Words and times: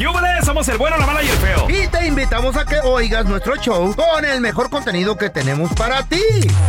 ¡Yúbales! 0.00 0.46
Somos 0.46 0.66
el 0.70 0.78
bueno, 0.78 0.96
la 0.96 1.04
mala 1.06 1.22
y 1.22 1.28
el 1.28 1.36
feo. 1.36 1.66
Y 1.68 1.86
te 1.88 2.06
invitamos 2.06 2.56
a 2.56 2.64
que 2.64 2.78
oigas 2.78 3.26
nuestro 3.26 3.54
show 3.56 3.94
con 3.94 4.24
el 4.24 4.40
mejor 4.40 4.70
contenido 4.70 5.14
que 5.18 5.28
tenemos 5.28 5.70
para 5.74 6.02
ti. 6.04 6.22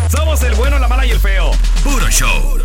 Somos 0.09 0.43
el 0.43 0.53
bueno, 0.55 0.77
la 0.79 0.89
mala 0.89 1.05
y 1.05 1.11
el 1.11 1.19
feo. 1.19 1.51
Puro 1.81 2.09
show. 2.09 2.59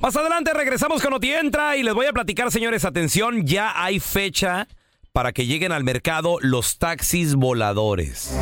Más 0.00 0.16
adelante 0.16 0.52
regresamos 0.54 1.00
con 1.00 1.12
Otientra 1.12 1.76
y 1.76 1.84
les 1.84 1.94
voy 1.94 2.06
a 2.06 2.12
platicar, 2.12 2.50
señores, 2.50 2.84
atención, 2.84 3.46
ya 3.46 3.80
hay 3.80 4.00
fecha 4.00 4.66
para 5.12 5.30
que 5.30 5.46
lleguen 5.46 5.70
al 5.70 5.84
mercado 5.84 6.38
los 6.40 6.78
taxis 6.78 7.36
voladores. 7.36 8.36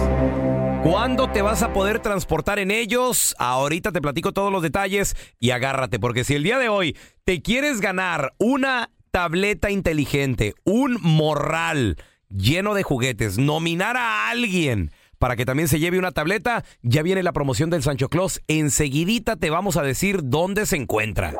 ¿Cuándo 0.82 1.30
te 1.30 1.42
vas 1.42 1.62
a 1.62 1.74
poder 1.74 1.98
transportar 1.98 2.58
en 2.58 2.70
ellos? 2.70 3.36
Ahorita 3.38 3.92
te 3.92 4.00
platico 4.00 4.32
todos 4.32 4.50
los 4.50 4.62
detalles 4.62 5.14
y 5.38 5.50
agárrate, 5.50 5.98
porque 5.98 6.24
si 6.24 6.36
el 6.36 6.42
día 6.42 6.58
de 6.58 6.70
hoy 6.70 6.96
te 7.24 7.42
quieres 7.42 7.82
ganar 7.82 8.32
una 8.38 8.90
tableta 9.14 9.70
inteligente, 9.70 10.56
un 10.64 10.98
morral 11.00 11.98
lleno 12.28 12.74
de 12.74 12.82
juguetes, 12.82 13.38
nominar 13.38 13.96
a 13.96 14.28
alguien 14.28 14.90
para 15.20 15.36
que 15.36 15.46
también 15.46 15.68
se 15.68 15.78
lleve 15.78 16.00
una 16.00 16.10
tableta, 16.10 16.64
ya 16.82 17.00
viene 17.04 17.22
la 17.22 17.32
promoción 17.32 17.70
del 17.70 17.84
Sancho 17.84 18.08
Claus. 18.08 18.40
Enseguidita 18.48 19.36
te 19.36 19.50
vamos 19.50 19.76
a 19.76 19.84
decir 19.84 20.18
dónde 20.24 20.66
se 20.66 20.74
encuentra. 20.74 21.32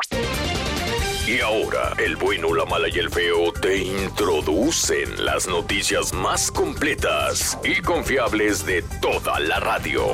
Y 1.26 1.40
ahora, 1.40 1.94
el 1.98 2.14
bueno, 2.14 2.54
la 2.54 2.64
mala 2.64 2.86
y 2.88 2.96
el 2.96 3.10
feo 3.10 3.52
te 3.52 3.78
introducen 3.78 5.24
las 5.24 5.48
noticias 5.48 6.12
más 6.12 6.52
completas 6.52 7.58
y 7.64 7.82
confiables 7.82 8.64
de 8.64 8.82
toda 9.02 9.40
la 9.40 9.58
radio. 9.58 10.12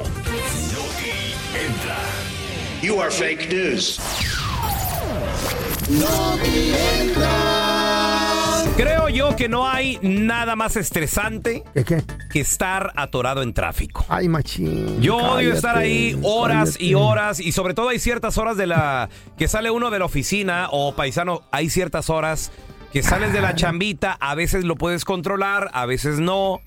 entra. 1.53 1.99
You 2.81 3.03
are 3.03 3.11
fake 3.11 3.51
news. 3.53 4.40
Creo 8.77 9.09
yo 9.09 9.37
que 9.37 9.49
no 9.49 9.69
hay 9.69 9.99
nada 10.03 10.57
más 10.57 10.77
estresante 10.77 11.65
¿Qué 11.75 11.85
qué? 11.85 12.03
que 12.31 12.41
estar 12.41 12.93
atorado 12.97 13.43
en 13.43 13.53
tráfico. 13.53 14.05
Ay, 14.09 14.29
machín. 14.29 15.01
Yo 15.03 15.17
odio 15.17 15.51
cállate, 15.51 15.57
estar 15.57 15.77
ahí 15.77 16.19
horas 16.23 16.81
y 16.81 16.95
horas 16.95 17.41
y 17.41 17.53
sobre 17.53 17.75
todo 17.75 17.89
hay 17.89 17.99
ciertas 17.99 18.39
horas 18.39 18.57
de 18.57 18.67
la 18.67 19.09
que 19.37 19.49
sale 19.49 19.71
uno 19.71 19.91
de 19.91 19.99
la 19.99 20.05
oficina 20.05 20.69
o 20.71 20.95
paisano, 20.95 21.43
hay 21.51 21.69
ciertas 21.71 22.09
horas 22.09 22.53
que 22.93 23.03
sales 23.03 23.33
de 23.33 23.41
la 23.41 23.55
chambita, 23.55 24.17
a 24.21 24.35
veces 24.35 24.65
lo 24.65 24.77
puedes 24.77 25.05
controlar, 25.05 25.71
a 25.73 25.87
veces 25.87 26.19
no. 26.19 26.61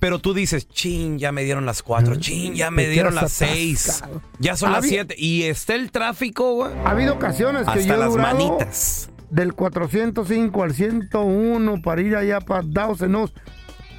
Pero 0.00 0.18
tú 0.18 0.34
dices, 0.34 0.68
chin, 0.68 1.18
ya 1.18 1.32
me 1.32 1.42
dieron 1.44 1.64
las 1.66 1.82
cuatro, 1.82 2.16
chin, 2.16 2.54
ya 2.54 2.70
me 2.70 2.86
dieron 2.88 3.14
las 3.14 3.32
seis, 3.32 4.02
ya 4.38 4.56
son 4.56 4.72
las 4.72 4.84
siete. 4.86 5.14
Y 5.18 5.44
está 5.44 5.74
el 5.74 5.90
tráfico, 5.90 6.54
güey. 6.54 6.72
Ha 6.84 6.90
habido 6.90 7.14
ocasiones 7.14 7.62
que 7.66 7.74
yo 7.74 7.80
Hasta 7.80 7.94
he 7.94 7.98
las 7.98 8.10
durado 8.10 8.36
manitas. 8.36 9.10
del 9.30 9.54
405 9.54 10.62
al 10.62 10.74
101 10.74 11.82
para 11.82 12.00
ir 12.02 12.14
allá 12.16 12.40
para 12.40 12.62
Dawson, 12.64 13.30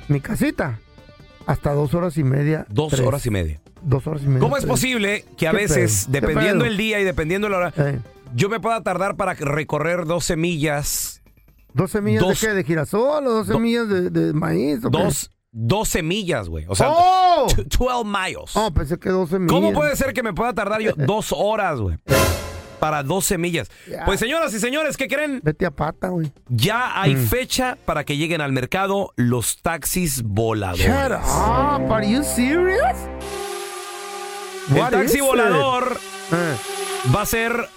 mi 0.08 0.20
casita, 0.22 0.80
hasta 1.46 1.74
dos 1.74 1.94
horas 1.94 2.18
y 2.18 2.24
media. 2.24 2.66
Dos 2.70 2.92
tres. 2.94 3.06
horas 3.06 3.26
y 3.26 3.30
media. 3.32 3.60
Dos 3.82 4.06
horas 4.08 4.22
y 4.24 4.28
media. 4.28 4.40
¿Cómo 4.40 4.58
es 4.58 4.66
posible 4.66 5.26
que 5.38 5.48
a 5.48 5.52
¿Qué 5.52 5.58
veces, 5.58 6.08
dependiendo 6.10 6.66
el 6.66 6.78
día 6.78 7.00
y 7.00 7.04
dependiendo 7.04 7.50
la 7.50 7.58
hora, 7.58 7.74
Eh, 7.78 8.00
yo 8.36 8.50
me 8.50 8.60
pueda 8.60 8.82
tardar 8.84 9.16
para 9.16 9.34
recorrer 9.34 10.06
12 10.06 10.36
millas, 10.36 11.22
¿Dos 11.74 11.92
semillas 11.92 12.22
Dos- 12.24 12.42
de 12.42 12.48
qué? 12.48 12.54
¿De 12.56 12.64
girasol 12.64 13.28
o 13.28 13.32
dos 13.32 13.48
Do- 13.48 13.54
semillas 13.54 13.88
de, 13.88 14.10
de 14.10 14.34
maíz? 14.34 14.84
o 14.84 14.90
dos, 14.90 15.30
12 15.52 16.04
millas, 16.04 16.50
güey. 16.50 16.66
O 16.68 16.76
sea, 16.76 16.88
¡Oh! 16.92 17.48
t- 17.56 17.64
12 17.64 18.04
miles. 18.06 18.52
Oh, 18.56 18.72
pensé 18.72 18.98
que 19.00 19.10
dos 19.10 19.30
semillas. 19.30 19.52
¿Cómo 19.54 19.74
puede 19.74 19.96
ser 19.96 20.14
que 20.14 20.24
me 20.24 20.34
pueda 20.34 20.54
tardar 20.54 20.82
yo 20.82 20.94
dos 20.98 21.34
horas, 21.36 21.80
güey? 21.80 21.98
Para 22.80 23.02
12 23.02 23.40
millas. 23.40 23.72
Pues 24.06 24.20
señoras 24.20 24.54
y 24.54 24.60
señores, 24.60 24.98
¿qué 24.98 25.08
creen? 25.08 25.40
Vete 25.44 25.66
a 25.66 25.72
pata, 25.72 26.10
güey. 26.10 26.32
Ya 26.48 27.02
hay 27.02 27.16
Mm. 27.16 27.28
fecha 27.28 27.78
para 27.86 28.04
que 28.04 28.18
lleguen 28.18 28.40
al 28.40 28.52
mercado 28.52 29.14
los 29.16 29.62
taxis 29.64 30.22
voladores. 30.22 30.86
Shut 30.86 31.12
up. 31.12 31.92
Are 31.92 32.08
you 32.08 32.24
serious? 32.24 32.96
El 34.70 34.78
What 34.80 34.92
taxi 34.92 35.22
volador 35.22 35.98
Eh, 36.32 36.56
va 37.16 37.22
a 37.22 37.26
ser 37.26 37.68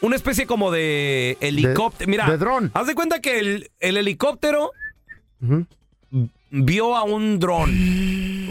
una 0.00 0.16
especie 0.16 0.46
como 0.46 0.70
de 0.72 1.36
helicóptero. 1.40 2.10
Mira, 2.10 2.26
de 2.28 2.38
dron. 2.38 2.70
haz 2.74 2.86
de 2.88 2.94
cuenta 2.96 3.20
que 3.20 3.38
el, 3.38 3.70
el 3.78 3.96
helicóptero. 3.98 4.72
Vio 6.50 6.96
a 6.96 7.04
un 7.04 7.38
dron. 7.38 7.70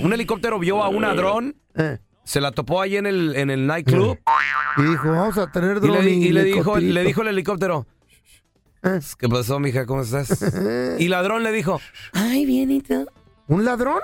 Un 0.03 0.11
helicóptero 0.13 0.59
vio 0.59 0.83
a 0.83 0.89
una 0.89 1.13
dron, 1.13 1.55
Eh, 1.75 1.97
se 2.23 2.39
la 2.41 2.51
topó 2.51 2.81
ahí 2.81 2.97
en 2.97 3.05
el, 3.05 3.35
en 3.35 3.49
el 3.49 3.65
nightclub 3.67 4.17
Y 4.77 4.81
dijo, 4.83 5.11
vamos 5.11 5.37
a 5.37 5.51
tener 5.51 5.77
y, 5.77 5.79
dron 5.79 6.03
le, 6.05 6.11
y, 6.11 6.31
le 6.31 6.43
dijo, 6.43 6.77
le 6.77 7.03
dijo 7.03 7.21
el 7.21 7.27
helicóptero, 7.29 7.85
Eh, 8.83 8.99
¿qué 9.17 9.27
pasó, 9.29 9.59
mija? 9.59 9.85
¿Cómo 9.85 10.01
estás? 10.01 10.43
Y 10.99 11.07
la 11.07 11.21
dron 11.23 11.43
le 11.43 11.51
dijo, 11.51 11.79
Ay, 12.13 12.45
bien, 12.45 12.71
¿y 12.71 12.81
tú? 12.81 13.05
¿Un 13.47 13.65
ladrón? 13.65 13.99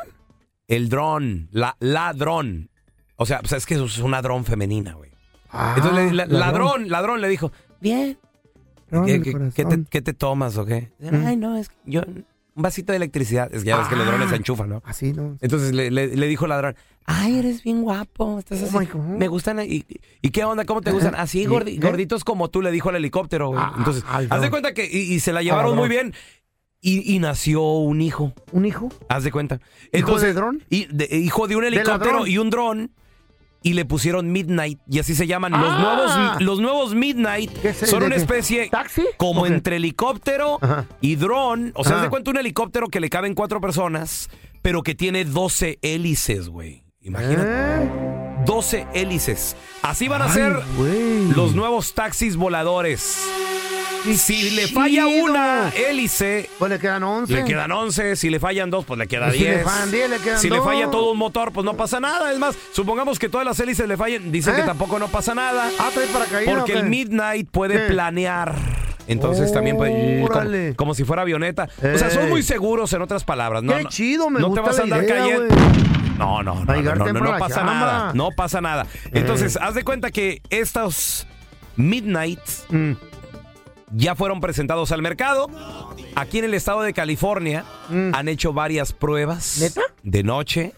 el 0.67 0.87
dron, 0.89 1.47
la, 1.51 1.75
la 1.79 2.13
dron. 2.13 2.69
O 3.15 3.25
sea, 3.25 3.39
pues 3.39 3.53
es 3.53 3.65
que 3.65 3.73
es 3.75 3.97
una 3.97 4.21
dron 4.21 4.45
femenina, 4.45 4.93
güey. 4.93 5.11
Ah, 5.49 5.73
Entonces 5.75 6.13
la- 6.13 6.25
ladrón. 6.27 6.39
ladrón, 6.39 6.89
ladrón 6.89 7.21
le 7.21 7.27
dijo, 7.27 7.51
bien, 7.81 8.19
Ladrón 8.91 9.05
¿qué, 9.07 9.13
de 9.13 9.21
qué- 9.23 9.31
corazón. 9.31 9.51
qué 9.55 9.65
te, 9.65 9.83
qué 9.89 10.01
te 10.03 10.13
tomas 10.13 10.57
o 10.57 10.65
qué? 10.65 10.91
Mm. 10.99 11.25
Ay, 11.25 11.35
no, 11.37 11.57
es 11.57 11.69
que 11.69 11.75
yo, 11.85 12.01
un 12.59 12.63
vasito 12.63 12.91
de 12.91 12.97
electricidad. 12.97 13.49
Es 13.53 13.63
que 13.63 13.69
ya 13.69 13.77
ves 13.77 13.87
que 13.87 13.95
los 13.95 14.05
Ah. 14.05 14.09
drones 14.11 14.29
se 14.29 14.35
enchufan, 14.35 14.67
¿no? 14.67 14.81
Así, 14.85 15.13
¿no? 15.13 15.37
Entonces 15.39 15.73
le, 15.73 15.89
le- 15.91 16.13
le 16.13 16.27
dijo 16.27 16.43
el 16.43 16.49
ladrón, 16.49 16.75
ay, 17.05 17.39
eres 17.39 17.63
bien 17.63 17.81
guapo, 17.83 18.37
estás 18.37 18.61
Oh 18.61 18.65
así, 18.65 18.77
my 18.77 18.85
God. 18.85 19.01
me 19.17 19.27
gustan, 19.29 19.61
y, 19.61 19.85
y 20.21 20.29
qué 20.31 20.43
onda, 20.43 20.65
cómo 20.65 20.81
te 20.81 20.91
gustan? 20.91 21.15
Así, 21.15 21.45
gorditos 21.45 22.25
como 22.25 22.49
tú, 22.49 22.61
le 22.61 22.69
dijo 22.71 22.89
al 22.89 22.97
helicóptero, 22.97 23.47
güey. 23.47 23.61
Ah, 23.63 23.73
Entonces, 23.77 24.03
ay, 24.09 24.27
haz 24.29 24.41
de 24.41 24.47
no. 24.47 24.51
cuenta 24.51 24.73
que, 24.73 24.85
y, 24.91 25.13
y 25.13 25.19
se 25.21 25.31
la 25.31 25.41
llevaron 25.41 25.75
muy 25.77 25.87
bien, 25.87 26.13
y, 26.81 27.13
y 27.15 27.19
nació 27.19 27.61
un 27.63 28.01
hijo, 28.01 28.33
¿Un 28.51 28.65
hijo? 28.65 28.89
haz 29.07 29.23
de 29.23 29.31
cuenta. 29.31 29.61
¿Hijo 29.93 30.19
de 30.19 30.33
dron? 30.33 30.61
Y 30.69 30.85
de- 30.93 31.07
hijo 31.17 31.47
de 31.47 31.55
un 31.55 31.61
¿De 31.61 31.67
helicóptero 31.69 32.11
ladrón? 32.11 32.27
y 32.29 32.37
un 32.37 32.49
dron. 32.49 32.91
Y 33.61 33.73
le 33.73 33.83
pusieron 33.83 34.31
Midnight, 34.31 34.79
y 34.89 34.99
así 34.99 35.15
se 35.15 35.27
llaman. 35.27 35.51
Los, 35.51 35.61
Ah. 35.69 35.79
nuevos, 35.81 36.41
los 36.41 36.59
nuevos 36.61 36.95
Midnight 36.95 37.51
¿Qué 37.61 37.69
es 37.69 37.77
son 37.89 37.99
de 37.99 38.05
una 38.05 38.15
qué? 38.15 38.21
especie 38.21 38.69
¿Taxi? 38.69 39.03
como 39.17 39.41
¿O 39.41 39.43
qué? 39.43 39.49
entre 39.53 39.75
helicóptero 39.75 40.59
Ajá. 40.61 40.85
y 41.01 41.15
dron. 41.17 41.71
O 41.75 41.83
sea, 41.83 41.93
haz 41.93 41.97
Ajá. 41.97 42.03
de 42.05 42.09
cuenta 42.09 42.31
un 42.31 42.37
helicóptero 42.37 42.87
que 42.87 42.99
le 43.01 43.09
caben 43.09 43.33
cuatro 43.35 43.59
personas, 43.59 44.29
pero 44.61 44.81
que 44.81 44.95
tiene 44.95 45.25
12 45.25 45.77
hélices, 45.81 46.47
güey. 46.47 46.83
Imagínate. 47.01 47.49
¿Eh? 47.49 47.89
12 48.45 48.87
hélices. 48.93 49.55
Así 49.81 50.07
van 50.07 50.21
a 50.21 50.25
Ay, 50.25 50.31
ser 50.31 50.53
güey. 50.77 51.27
los 51.35 51.53
nuevos 51.53 51.93
taxis 51.93 52.37
voladores. 52.37 53.17
Si 54.15 54.51
le 54.51 54.67
falla 54.67 55.07
una 55.07 55.69
hélice, 55.69 56.49
Pues 56.57 56.71
le 56.71 56.79
quedan 56.79 57.03
11. 57.03 57.33
le 57.33 57.43
quedan 57.45 57.71
11. 57.71 58.15
Si 58.15 58.29
le 58.29 58.39
fallan 58.39 58.69
dos, 58.69 58.85
pues 58.85 58.97
le 58.97 59.07
queda 59.07 59.29
Y 59.29 59.31
si 59.33 59.37
10. 59.39 59.57
le 59.57 59.63
fallan 59.63 59.91
10, 59.91 60.09
le 60.09 60.17
quedan 60.19 60.39
Si 60.39 60.49
le 60.49 60.61
falla 60.61 60.89
todo 60.89 61.11
un 61.11 61.17
motor, 61.17 61.51
pues 61.51 61.65
no 61.65 61.75
pasa 61.75 61.99
nada. 61.99 62.31
Es 62.31 62.39
más, 62.39 62.55
supongamos 62.71 63.19
que 63.19 63.29
todas 63.29 63.45
las 63.45 63.59
hélices 63.59 63.87
le 63.87 63.97
fallen. 63.97 64.31
Dicen 64.31 64.53
¿Eh? 64.55 64.57
que 64.57 64.63
tampoco 64.63 64.99
no 64.99 65.07
pasa 65.09 65.35
nada. 65.35 65.69
Ah, 65.79 65.89
trae 65.93 66.07
paracaídas. 66.07 66.55
Porque 66.55 66.73
el 66.73 66.85
Midnight 66.85 67.49
puede 67.51 67.75
¿Qué? 67.75 67.93
planear. 67.93 68.55
Entonces 69.07 69.51
también 69.51 69.75
puede 69.75 70.23
como, 70.75 70.93
si 70.93 71.03
fuera 71.03 71.23
avioneta. 71.23 71.67
O 71.93 71.97
sea, 71.97 72.09
son 72.09 72.29
muy 72.29 72.41
seguros 72.43 72.93
en 72.93 73.01
otras 73.01 73.23
palabras. 73.23 73.63
No, 73.63 73.75
Qué 73.75 73.83
no- 73.83 73.89
chido, 73.89 74.29
me 74.29 74.39
no 74.39 74.47
gusta 74.47 74.61
te 74.63 74.67
vas 74.69 74.79
a 74.79 74.83
andar 74.83 75.03
idea, 75.03 75.15
cayendo. 75.17 75.55
No, 76.17 76.43
no, 76.43 76.63
no, 76.65 76.81
no, 76.81 77.13
no, 77.13 77.37
pasa 77.37 77.63
nada. 77.63 78.11
No 78.13 78.29
pasa 78.31 78.61
nada. 78.61 78.85
Entonces, 79.11 79.57
haz 79.57 79.73
de 79.73 79.83
cuenta 79.83 80.11
que 80.11 80.41
estos 80.49 81.25
Midnight 81.75 82.39
Mm. 82.69 82.91
Ya 83.91 84.15
fueron 84.15 84.39
presentados 84.41 84.91
al 84.91 85.01
mercado. 85.01 85.47
Aquí 86.15 86.39
en 86.39 86.45
el 86.45 86.53
estado 86.53 86.81
de 86.81 86.93
California 86.93 87.63
Mm. 87.89 88.13
han 88.13 88.27
hecho 88.27 88.53
varias 88.53 88.93
pruebas 88.93 89.57
¿Neta? 89.59 89.81
de 90.03 90.23
noche. 90.23 90.73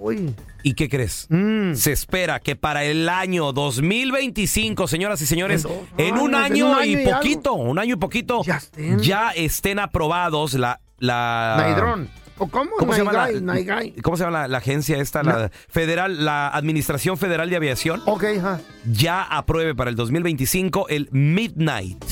Uy. 0.00 0.34
¿Y 0.62 0.74
qué 0.74 0.88
crees? 0.88 1.26
Mm. 1.30 1.74
Se 1.74 1.92
espera 1.92 2.40
que 2.40 2.56
para 2.56 2.82
el 2.84 3.08
año 3.08 3.52
2025, 3.52 4.88
señoras 4.88 5.20
y 5.22 5.26
señores, 5.26 5.64
En 5.64 5.70
dos 5.70 5.82
en 5.98 6.18
un 6.18 6.30
en 6.30 6.34
año, 6.34 6.70
un 6.70 6.74
año 6.74 6.84
y 6.84 6.92
y 6.92 7.06
algo. 7.06 7.10
poquito, 7.18 7.52
un 7.54 7.78
año 7.78 7.94
y 7.94 7.98
poquito, 7.98 8.42
Ya 8.44 8.56
estén. 8.56 8.98
ya 8.98 9.30
estén 9.30 9.78
aprobados 9.78 10.54
la... 10.54 10.80
la 10.98 11.54
Naidrón. 11.58 12.08
¿O 12.38 12.48
cómo? 12.48 12.70
¿Cómo 12.78 12.92
se 12.92 12.98
llama 12.98 13.12
la, 13.12 13.22
Naigai, 13.30 13.40
Naigai. 13.42 13.92
¿Cómo 14.02 14.16
se 14.18 14.24
llama 14.24 14.40
la, 14.40 14.48
la 14.48 14.58
agencia 14.58 14.98
esta, 14.98 15.22
la 15.22 15.50
federal, 15.70 16.22
la 16.24 16.48
Administración 16.48 17.16
Federal 17.16 17.48
de 17.48 17.56
Aviación? 17.56 18.02
Ok, 18.04 18.24
ajá. 18.38 18.60
Ya 18.92 19.22
apruebe 19.22 19.74
para 19.74 19.88
el 19.88 19.96
2025 19.96 20.88
el 20.90 21.08
Midnight, 21.12 22.04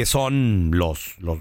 que 0.00 0.06
son 0.06 0.70
los 0.72 1.14
los 1.20 1.38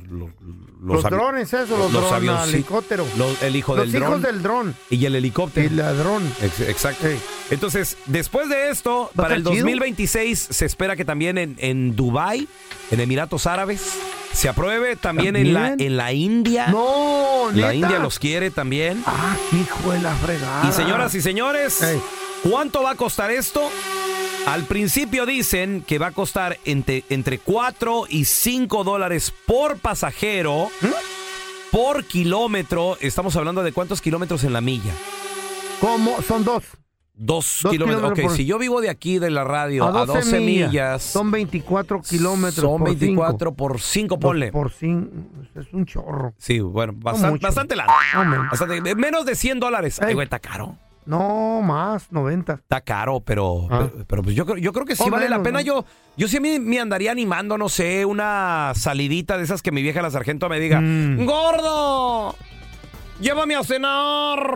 los, 0.81 1.03
drones, 1.03 1.53
eso, 1.53 1.77
los, 1.77 1.91
los 1.91 1.91
drones, 1.93 2.11
avioncitos. 2.11 2.53
helicóptero. 2.53 3.05
los- 3.17 3.41
el 3.41 3.55
hijo 3.55 3.75
Los 3.75 3.85
del 3.91 4.01
hijos 4.01 4.09
dron 4.09 4.21
del 4.21 4.43
dron. 4.43 4.75
y 4.89 5.05
el 5.05 5.15
helicóptero. 5.15 5.67
El 5.67 5.77
ladrón. 5.77 6.23
Ex- 6.41 6.59
Exacto. 6.61 7.07
Entonces, 7.51 7.95
después 8.05 8.49
de 8.49 8.69
esto, 8.69 9.11
¿Va 9.17 9.23
a 9.23 9.27
para 9.27 9.35
el 9.35 9.41
estar 9.41 9.53
chido? 9.53 9.63
2026 9.65 10.47
se 10.51 10.65
espera 10.65 10.95
que 10.97 11.05
también 11.05 11.37
en, 11.37 11.55
en 11.59 11.95
Dubai, 11.95 12.47
en 12.91 12.99
Emiratos 12.99 13.47
Árabes, 13.47 13.93
se 14.33 14.49
apruebe 14.49 14.95
también, 14.97 15.35
en 15.37 15.53
la 15.53 15.73
en 15.77 15.95
la 15.97 16.11
India. 16.11 16.67
No, 16.67 17.49
la 17.53 17.67
¿neta? 17.71 17.73
India 17.75 17.99
los 17.99 18.19
quiere 18.19 18.51
también. 18.51 19.01
Ah, 19.05 19.37
hijo 19.53 19.91
de 19.93 20.01
la 20.01 20.13
fregada. 20.15 20.67
Y 20.67 20.71
señoras 20.73 21.15
y 21.15 21.21
señores. 21.21 21.79
¿cuánto 22.49 22.83
va 22.83 22.91
a 22.91 22.95
costar 22.95 23.31
esto? 23.31 23.69
Al 24.45 24.63
principio 24.63 25.25
dicen 25.25 25.83
que 25.85 25.99
va 25.99 26.07
a 26.07 26.11
costar 26.11 26.57
entre, 26.65 27.03
entre 27.09 27.37
4 27.39 28.05
y 28.09 28.25
5 28.25 28.83
dólares 28.83 29.31
por 29.45 29.77
pasajero. 29.77 30.69
por 31.71 32.03
kilómetro, 32.05 32.97
estamos 32.99 33.35
hablando 33.35 33.61
de 33.61 33.71
cuántos 33.71 34.01
kilómetros 34.01 34.43
en 34.43 34.53
la 34.53 34.61
milla. 34.61 34.91
¿Cómo? 35.79 36.19
Son 36.23 36.43
dos. 36.43 36.63
Dos, 37.13 37.59
Dos 37.61 37.71
kilómetros. 37.73 37.99
kilómetros 37.99 38.11
Ok, 38.11 38.21
por- 38.29 38.37
si 38.37 38.45
yo 38.45 38.57
vivo 38.57 38.79
de 38.81 38.89
aquí 38.89 39.19
de 39.19 39.29
la 39.29 39.43
radio 39.43 39.85
a 39.85 39.91
12, 39.91 40.13
12 40.19 40.39
millas, 40.39 41.03
Son 41.03 41.29
24 41.29 42.01
kilómetros. 42.01 42.55
son 42.65 42.79
por 42.79 42.87
24 42.89 43.49
cinco. 43.49 43.55
por 43.55 43.79
5, 43.81 44.15
Dos 44.15 44.21
ponle. 44.21 44.51
Por 44.53 44.71
5. 44.71 45.09
Es 45.55 45.67
un 45.73 45.85
chorro. 45.85 46.33
Sí, 46.37 46.59
bueno, 46.61 46.93
bastante. 46.95 47.45
No. 47.45 48.47
Bastante- 48.49 48.95
menos 48.95 49.25
de 49.25 49.35
100 49.35 49.59
dólares. 49.59 49.99
Ay, 50.01 50.07
Ey. 50.09 50.13
güey, 50.15 50.23
está 50.23 50.39
caro. 50.39 50.77
No, 51.09 51.61
más, 51.63 52.11
90. 52.11 52.53
Está 52.53 52.81
caro, 52.81 53.19
pero, 53.21 53.67
Ah. 53.69 53.89
pero, 53.91 54.05
pero, 54.07 54.23
pues 54.23 54.35
yo, 54.35 54.45
creo- 54.45 54.57
yo 54.57 54.71
creo 54.71 54.85
que 54.85 54.95
sí 54.95 55.03
O 55.05 55.09
vale 55.09 55.27
la 55.27 55.41
pena. 55.41 55.59
¿no? 55.59 55.65
Yo, 55.65 55.85
yo 56.15 56.27
sí 56.27 56.39
me, 56.39 56.59
me 56.59 56.79
andaría 56.79 57.11
animando, 57.11 57.57
no 57.57 57.67
sé, 57.67 58.05
una 58.05 58.73
salidita 58.75 59.37
de 59.37 59.43
esas 59.43 59.61
que 59.63 59.71
mi 59.71 59.81
vieja 59.81 60.01
la 60.03 60.11
sargento 60.11 60.47
me 60.49 60.59
diga, 60.59 60.79
Mm. 60.81 61.25
gordo, 61.25 62.35
llévame 63.19 63.55
a 63.55 63.63
cenar. 63.63 64.55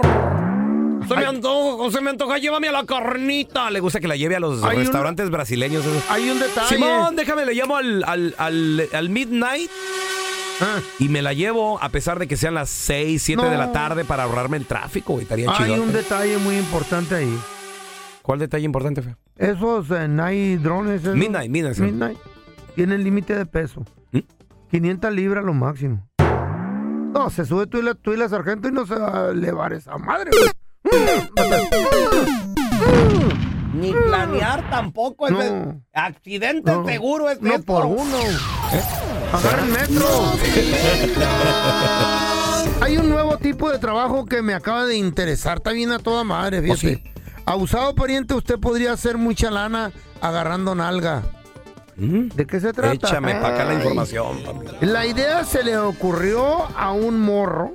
Se 1.08 1.16
me, 1.18 1.26
antoja, 1.26 1.92
se 1.92 2.02
me 2.02 2.12
antoja, 2.12 2.38
llévame 2.38 2.70
a 2.70 2.72
la 2.72 2.86
carnita. 2.86 3.70
Le 3.70 3.80
gusta 3.82 4.00
que 4.00 4.08
la 4.08 4.16
lleve 4.16 4.38
a 4.38 4.40
los 4.40 4.64
Hay 4.64 4.78
restaurantes 4.78 5.30
brasileños. 5.30 5.84
esos. 5.86 6.04
Hay 6.10 6.30
un 6.30 6.40
detalle. 6.40 6.68
Simón, 6.70 7.16
déjame, 7.18 7.46
le 7.46 7.54
llamo 7.56 7.76
al, 7.76 8.04
al, 8.08 8.34
al, 8.38 8.88
al 8.94 9.10
midnight 9.10 9.70
y 11.00 11.10
me 11.10 11.22
la 11.22 11.34
llevo 11.34 11.82
a 11.82 11.90
pesar 11.90 12.20
de 12.20 12.28
que 12.28 12.38
sean 12.38 12.54
las 12.54 12.70
6, 12.70 13.22
7 13.22 13.44
de 13.50 13.58
la 13.58 13.72
tarde 13.72 14.06
para 14.06 14.24
ahorrarme 14.24 14.58
el 14.58 14.66
tráfico, 14.66 15.14
güey. 15.14 15.24
Estaría 15.24 15.52
hay 15.58 15.72
un 15.80 15.92
detalle 15.94 16.38
muy 16.38 16.58
importante 16.58 17.16
ahí. 17.16 17.40
¿Cuál 18.22 18.40
detalle 18.40 18.64
importante, 18.66 19.02
feo? 19.02 19.18
Esos 19.38 19.90
eh, 19.92 20.08
night 20.08 20.62
drones. 20.62 21.02
esos- 21.02 21.16
Midnight, 21.16 21.50
midnight, 21.52 21.76
sí. 21.76 21.82
Midnight. 21.82 22.18
Tienen 22.76 23.04
límite 23.04 23.36
de 23.36 23.46
peso. 23.46 23.84
¿Mm? 24.12 24.20
500 24.72 25.14
libras 25.14 25.44
lo 25.44 25.54
máximo. 25.54 26.08
No, 26.20 27.30
se 27.30 27.46
sube 27.46 27.68
tú 27.68 27.78
y 27.80 27.82
la, 27.84 27.94
tú 27.96 28.14
y 28.14 28.18
la 28.18 28.28
sargento 28.30 28.70
y 28.70 28.72
no 28.72 28.86
se 28.88 28.96
va 28.96 29.28
a 29.28 29.30
elevar 29.32 29.74
esa 29.74 29.98
madre. 29.98 30.32
Ni 33.74 33.92
planear 33.92 34.70
tampoco. 34.70 35.28
es 35.28 35.34
No. 35.34 35.82
accidente 35.94 36.72
No. 36.72 36.84
No 37.42 37.62
por 37.64 37.86
uno. 37.86 38.18
Agarra 39.34 39.64
el 39.64 39.72
metro. 39.72 40.08
Hay 42.82 42.98
un 42.98 43.10
nuevo 43.10 43.38
tipo 43.38 43.72
de 43.72 43.80
trabajo 43.80 44.26
que 44.26 44.44
me 44.44 44.54
acaba 44.54 44.86
de 44.86 44.96
interesar. 44.96 45.58
Está 45.58 45.72
bien 45.72 45.92
a 45.92 45.98
toda 45.98 46.24
madre, 46.24 46.60
¿Oh, 46.60 46.76
fíjate. 46.76 47.12
Abusado 47.46 47.96
pariente, 47.96 48.36
usted 48.36 48.60
podría 48.60 48.94
hacer 48.94 49.18
mucha 49.18 49.50
lana 49.50 49.92
agarrando 50.22 50.76
nalga. 50.76 51.24
¿De 51.96 52.46
qué 52.46 52.60
se 52.60 52.74
trata? 52.74 52.94
Échame 52.94 53.34
para 53.36 53.56
acá 53.56 53.66
la 53.66 53.74
información, 53.74 54.44
papi. 54.44 54.86
La 54.86 55.06
idea 55.08 55.44
se 55.46 55.64
le 55.64 55.78
ocurrió 55.78 56.68
a 56.78 56.92
un 56.92 57.20
morro, 57.20 57.74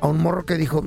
a 0.00 0.06
un 0.06 0.22
morro 0.22 0.46
que 0.46 0.54
dijo, 0.54 0.84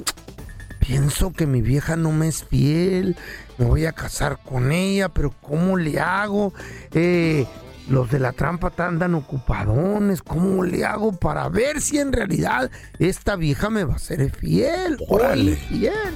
pienso 0.79 1.33
que 1.33 1.45
mi 1.45 1.61
vieja 1.61 1.97
no 1.97 2.11
me 2.11 2.29
es 2.29 2.43
fiel, 2.45 3.17
me 3.57 3.65
voy 3.65 3.85
a 3.85 3.91
casar 3.91 4.39
con 4.43 4.71
ella, 4.71 5.09
pero 5.09 5.33
¿cómo 5.41 5.77
le 5.77 5.99
hago? 5.99 6.53
Eh, 6.93 7.45
los 7.89 8.09
de 8.11 8.19
la 8.19 8.31
trampa 8.31 8.71
andan 8.77 9.15
ocupadones, 9.15 10.21
¿cómo 10.21 10.63
le 10.63 10.85
hago 10.85 11.13
para 11.13 11.49
ver 11.49 11.81
si 11.81 11.99
en 11.99 12.13
realidad 12.13 12.69
esta 12.99 13.35
vieja 13.35 13.69
me 13.69 13.83
va 13.83 13.95
a 13.95 13.99
ser 13.99 14.29
fiel? 14.31 14.97
Órale. 15.07 15.55
fiel. 15.55 16.15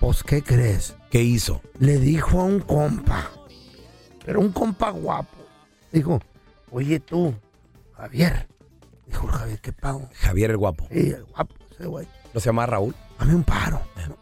Pues, 0.00 0.22
¿qué 0.22 0.42
crees? 0.42 0.96
¿Qué 1.10 1.22
hizo? 1.22 1.60
le 1.78 1.98
dijo 1.98 2.40
a 2.40 2.44
un 2.44 2.60
compa, 2.60 3.30
pero 4.24 4.40
un 4.40 4.52
compa 4.52 4.90
guapo, 4.90 5.36
dijo, 5.92 6.20
oye 6.70 7.00
tú, 7.00 7.34
Javier, 7.96 8.48
dijo 9.06 9.26
Javier, 9.26 9.60
¿qué 9.60 9.72
pago? 9.72 10.08
Javier 10.14 10.50
el 10.50 10.56
guapo. 10.56 10.86
Sí, 10.90 11.10
el 11.10 11.24
guapo, 11.24 11.54
ese 11.70 11.86
güey, 11.86 12.08
¿No 12.32 12.40
se 12.40 12.46
llama 12.46 12.66
Raúl? 12.66 12.94
hazme 13.18 13.34
un 13.34 13.44
paro. 13.44 13.80
Hazme 13.96 14.16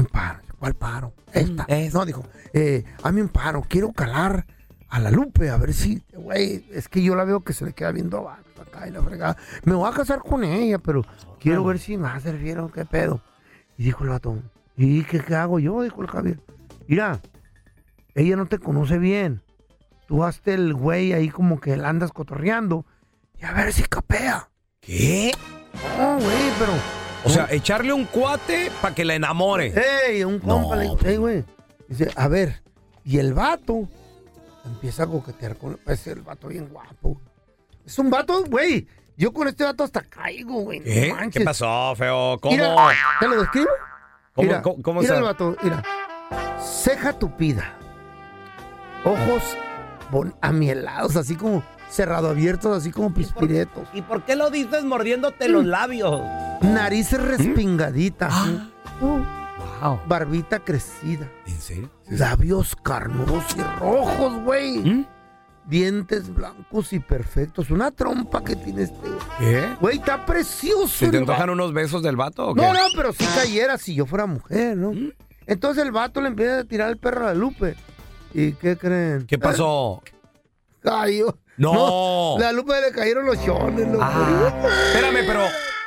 un 0.00 0.06
paro. 0.06 0.38
¿Cuál 0.58 0.74
paro? 0.74 1.12
Esta. 1.32 1.66
No, 1.92 2.06
dijo, 2.06 2.24
eh, 2.52 2.84
hazme 3.02 3.22
un 3.22 3.28
paro, 3.28 3.62
quiero 3.68 3.92
calar 3.92 4.46
a 4.92 5.00
la 5.00 5.10
Lupe, 5.10 5.48
a 5.48 5.56
ver 5.56 5.72
si, 5.72 6.02
güey, 6.12 6.66
es 6.70 6.86
que 6.86 7.02
yo 7.02 7.14
la 7.14 7.24
veo 7.24 7.40
que 7.40 7.54
se 7.54 7.64
le 7.64 7.72
queda 7.72 7.92
viendo 7.92 8.18
abajo, 8.18 8.42
acá 8.60 8.86
y 8.86 8.90
la 8.90 9.00
fregada. 9.02 9.38
Me 9.64 9.72
voy 9.72 9.90
a 9.90 9.94
casar 9.94 10.18
con 10.18 10.44
ella, 10.44 10.76
pero 10.76 11.02
quiero 11.40 11.64
ver 11.64 11.78
si 11.78 11.96
me 11.96 12.02
va 12.02 12.16
a 12.16 12.20
servir 12.20 12.58
o 12.58 12.70
qué 12.70 12.84
pedo. 12.84 13.22
Y 13.78 13.84
dijo 13.84 14.04
el 14.04 14.10
vato, 14.10 14.36
¿y 14.76 15.02
qué, 15.04 15.20
qué 15.20 15.34
hago 15.34 15.58
yo? 15.58 15.80
Dijo 15.80 16.02
el 16.02 16.08
Javier. 16.08 16.40
Mira, 16.88 17.20
ella 18.14 18.36
no 18.36 18.44
te 18.44 18.58
conoce 18.58 18.98
bien. 18.98 19.40
Tú 20.08 20.24
hazte 20.24 20.52
el 20.52 20.74
güey 20.74 21.14
ahí 21.14 21.30
como 21.30 21.58
que 21.58 21.74
la 21.78 21.88
andas 21.88 22.12
cotorreando 22.12 22.84
y 23.40 23.46
a 23.46 23.52
ver 23.54 23.72
si 23.72 23.84
capea. 23.84 24.50
¿Qué? 24.80 25.32
No, 25.96 26.16
güey, 26.16 26.52
pero 26.58 26.72
O 27.24 27.30
sea, 27.30 27.46
echarle 27.50 27.94
un 27.94 28.04
cuate 28.04 28.70
para 28.82 28.94
que 28.94 29.06
la 29.06 29.14
enamore. 29.14 29.72
¡Ey! 30.06 30.22
Un 30.22 30.38
compa 30.38 30.76
No, 30.76 30.76
le 30.76 30.82
dijo, 30.82 30.98
¡Ey, 31.06 31.16
güey! 31.16 31.44
Dice, 31.88 32.10
a 32.14 32.28
ver, 32.28 32.62
y 33.04 33.16
el 33.16 33.32
vato 33.32 33.88
empieza 34.64 35.04
a 35.04 35.06
coquetear 35.06 35.56
con 35.56 35.78
pues, 35.84 36.06
el 36.06 36.22
vato 36.22 36.48
bien 36.48 36.68
guapo. 36.68 37.20
Es 37.84 37.98
un 37.98 38.10
vato, 38.10 38.44
güey. 38.46 38.86
Yo 39.16 39.32
con 39.32 39.46
este 39.48 39.64
vato 39.64 39.84
hasta 39.84 40.02
caigo, 40.02 40.60
güey. 40.62 40.80
¿Qué? 40.80 41.12
manches. 41.12 41.40
¿Qué 41.40 41.44
pasó, 41.44 41.94
feo? 41.96 42.38
¿Cómo? 42.40 42.54
Mira, 42.54 42.74
¿te 43.20 43.28
lo 43.28 43.40
describo? 43.40 43.68
¿Cómo- 44.34 44.46
mira, 44.48 44.62
cómo- 44.62 44.82
cómo 44.82 45.00
mira 45.02 45.16
el 45.18 45.22
vato, 45.24 45.56
mira. 45.62 45.82
Ceja 46.60 47.12
tupida. 47.18 47.76
Ojos 49.04 49.56
bon- 50.10 50.34
amielados, 50.40 51.16
así 51.16 51.34
como 51.36 51.62
cerrado 51.90 52.28
abiertos, 52.30 52.76
así 52.76 52.90
como 52.92 53.12
pispiretos. 53.12 53.86
¿Y 53.92 54.00
por 54.02 54.24
qué 54.24 54.36
lo 54.36 54.48
dices 54.50 54.84
mordiéndote 54.84 55.48
los 55.48 55.64
labios? 55.66 56.22
Nariz 56.62 57.12
respingadita. 57.12 58.28
Ah. 58.30 58.68
Wow. 59.82 60.00
Barbita 60.06 60.60
crecida. 60.60 61.28
¿En 61.46 61.60
serio? 61.60 61.90
Labios 62.08 62.76
carnudos 62.76 63.44
y 63.56 63.62
rojos, 63.80 64.42
güey. 64.44 64.78
¿Mm? 64.78 65.06
Dientes 65.66 66.32
blancos 66.32 66.92
y 66.92 67.00
perfectos. 67.00 67.70
Una 67.70 67.90
trompa 67.90 68.44
que 68.44 68.56
tiene 68.56 68.84
este. 68.84 69.08
¿Qué? 69.38 69.76
Güey, 69.80 69.98
está 69.98 70.24
precioso. 70.24 70.88
¿Se 70.88 71.08
te 71.08 71.18
antojan 71.18 71.50
unos 71.50 71.72
besos 71.72 72.02
del 72.02 72.16
vato 72.16 72.48
o 72.48 72.54
qué? 72.54 72.62
No, 72.62 72.72
no, 72.72 72.80
pero 72.94 73.12
si 73.12 73.24
cayera 73.24 73.76
si 73.78 73.94
yo 73.94 74.06
fuera 74.06 74.26
mujer, 74.26 74.76
¿no? 74.76 74.92
¿Mm? 74.92 75.12
Entonces 75.46 75.84
el 75.84 75.90
vato 75.90 76.20
le 76.20 76.28
empieza 76.28 76.60
a 76.60 76.64
tirar 76.64 76.88
el 76.88 76.98
perro 76.98 77.26
a 77.26 77.28
la 77.30 77.34
Lupe. 77.34 77.74
¿Y 78.34 78.52
qué 78.52 78.76
creen? 78.76 79.26
¿Qué 79.26 79.38
pasó? 79.38 80.02
Cayó. 80.80 81.36
No. 81.56 82.36
La 82.40 82.52
Lupe 82.52 82.72
le 82.80 82.92
cayeron 82.92 83.26
los 83.26 83.44
chones, 83.44 83.86
loco. 83.86 84.02
Ah, 84.02 84.64
espérame, 84.86 85.26
pero 85.26 85.40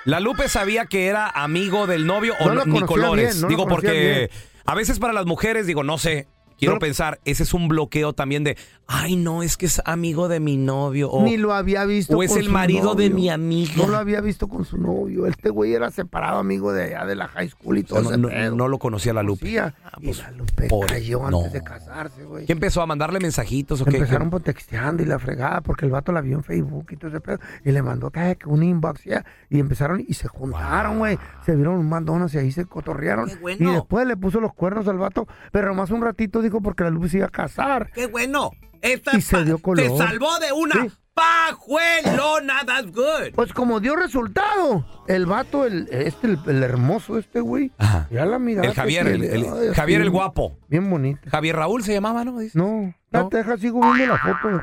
¿la 0.05 0.19
Lupe 0.19 0.47
sabía 0.49 0.85
que 0.85 1.07
era 1.07 1.27
amigo 1.29 1.87
del 1.87 2.05
novio 2.05 2.33
o 2.39 2.45
No 2.47 2.55
lo 2.55 2.65
no- 2.65 2.65
ni 2.65 2.71
conocía 2.79 2.87
colores? 2.87 3.25
bien, 3.31 3.41
no 3.41 3.47
lo 3.47 3.49
digo, 3.49 3.67
porque 3.67 3.91
bien. 3.91 4.29
a 4.65 4.75
veces 4.75 4.99
para 4.99 5.13
las 5.13 5.25
mujeres, 5.25 5.67
digo, 5.67 5.83
no 5.83 5.97
sé, 5.97 6.27
quiero 6.57 6.75
No 6.75 6.79
pensar, 6.79 7.19
ese 7.25 7.43
es 7.43 7.53
un 7.53 7.67
bloqueo 7.67 8.13
también 8.13 8.43
de, 8.43 8.57
ay, 8.87 9.15
no, 9.15 9.43
es 9.43 9.57
que 9.57 9.65
es 9.65 9.81
amigo 9.85 10.27
de 10.27 10.39
mi 10.39 10.57
novio. 10.57 11.09
O, 11.11 11.23
Ni 11.23 11.37
lo 11.37 11.53
había 11.53 11.85
visto 11.85 12.17
o 12.17 12.23
es 12.23 12.29
con 12.31 12.39
el 12.39 12.45
su 12.45 12.51
marido 12.51 12.95
de 12.95 13.09
mi 13.09 13.29
amiga. 13.29 13.73
No 13.77 13.87
lo 13.87 13.97
había 13.97 14.21
visto 14.21 14.47
con 14.47 14.65
su 14.65 14.77
novio. 14.77 15.25
Este 15.27 15.49
güey 15.49 15.73
era 15.73 15.91
separado 15.91 16.39
amigo 16.39 16.71
de 16.73 16.83
allá 16.85 17.05
de 17.05 17.15
la 17.15 17.27
high 17.27 17.49
school 17.49 17.77
y 17.77 17.81
O 17.81 17.85
todo 17.85 17.99
sea, 18.01 18.09
ese 18.11 18.17
no, 18.17 18.27
no- 18.29 18.33
pedo. 18.33 18.55
no 18.55 18.67
lo 18.67 18.79
conocía 18.79 19.13
la 19.13 19.23
Lupe. 19.23 19.41
Conocía. 19.41 19.75
Ah, 19.83 19.97
y 20.01 20.05
pues, 20.07 20.19
la 20.19 20.31
Lupe 20.31 20.67
cayó 20.87 21.25
antes 21.25 21.41
No. 21.45 21.49
de 21.51 21.61
casarse, 21.63 22.23
güey. 22.23 22.45
¿Qué 22.45 22.53
empezó 22.53 22.81
a 22.81 22.85
mandarle 22.85 23.19
mensajitos 23.19 23.81
o 23.81 23.85
qué? 23.85 23.97
Empezaron 23.97 24.29
por 24.29 24.41
texteando 24.41 25.03
y 25.03 25.05
la 25.05 25.19
fregada 25.19 25.61
porque 25.61 25.85
el 25.85 25.91
vato 25.91 26.11
la 26.11 26.21
vio 26.21 26.37
en 26.37 26.43
Facebook 26.43 26.87
y 26.91 26.97
todo 26.97 27.09
ese 27.09 27.21
pedo. 27.21 27.39
Y 27.63 27.71
le 27.71 27.81
mandó 27.81 28.11
que 28.11 28.37
un 28.45 28.63
inbox 28.63 29.03
ya. 29.03 29.25
Y 29.49 29.59
empezaron 29.59 30.03
y 30.07 30.13
se 30.13 30.27
juntaron, 30.27 30.99
güey. 30.99 31.17
Se 31.45 31.55
vieron 31.55 31.75
un 31.75 31.89
mandonas 31.89 32.33
y 32.33 32.37
ahí 32.37 32.51
se 32.51 32.65
cotorrearon. 32.65 33.27
Qué 33.29 33.35
bueno. 33.35 33.71
Y 33.71 33.73
después 33.73 34.05
le 34.07 34.15
puso 34.17 34.39
los 34.39 34.53
cuernos 34.53 34.87
al 34.87 34.97
vato. 34.97 35.27
Pero 35.51 35.67
nomás 35.69 35.91
un 35.91 36.01
ratito 36.01 36.41
dijo 36.45 36.61
porque 36.61 36.83
la 36.83 36.89
Lupe 36.89 37.09
se 37.09 37.17
iba 37.17 37.27
a 37.27 37.29
casar. 37.29 37.91
¡Qué 37.93 38.07
bueno! 38.07 38.51
Esta 38.81 39.17
Y 39.17 39.21
se 39.21 39.43
dio 39.43 39.57
color. 39.57 39.85
te 39.85 39.97
salvó 39.97 40.37
de 40.39 40.51
una 40.53 40.75
Sí. 40.83 40.91
pajuelona, 41.15 42.65
that's 42.65 42.91
good. 42.91 43.33
Pues 43.35 43.51
como 43.53 43.79
dio 43.79 43.95
resultado, 43.95 44.85
el 45.07 45.25
vato, 45.25 45.65
el, 45.65 45.87
este, 45.91 46.27
el, 46.27 46.39
el 46.47 46.63
hermoso 46.63 47.17
este 47.17 47.39
güey. 47.39 47.71
Ajá. 47.77 48.07
Ya 48.11 48.25
la 48.25 48.37
mirada. 48.39 48.67
El 48.67 48.73
Javier, 48.73 49.07
el, 49.07 49.73
Javier 49.73 50.01
el 50.01 50.09
guapo. 50.09 50.57
Bien 50.67 50.89
bonito. 50.89 51.21
Javier 51.29 51.55
Raúl 51.55 51.83
se 51.83 51.93
llamaba, 51.93 52.23
¿no? 52.25 52.37
No, 52.53 52.93
¿No? 53.11 53.29
te 53.29 53.37
deja, 53.37 53.57
sigo 53.57 53.79
viendo 53.93 54.13
la 54.13 54.19
foto. 54.19 54.61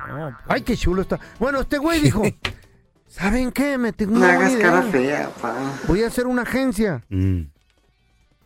Ay, 0.48 0.62
qué 0.62 0.76
chulo 0.76 1.02
está. 1.02 1.18
Bueno, 1.38 1.60
este 1.60 1.78
güey 1.78 2.00
dijo, 2.00 2.22
¿saben 3.06 3.50
qué? 3.50 3.78
Me 3.78 3.92
tengo 3.92 4.16
una 4.16 4.34
buena 4.36 4.50
idea. 4.50 4.82
fea, 4.82 5.30
pa. 5.40 5.54
Voy 5.88 6.02
a 6.04 6.06
hacer 6.08 6.26
una 6.26 6.42
agencia 6.42 7.02
Mm. 7.08 7.42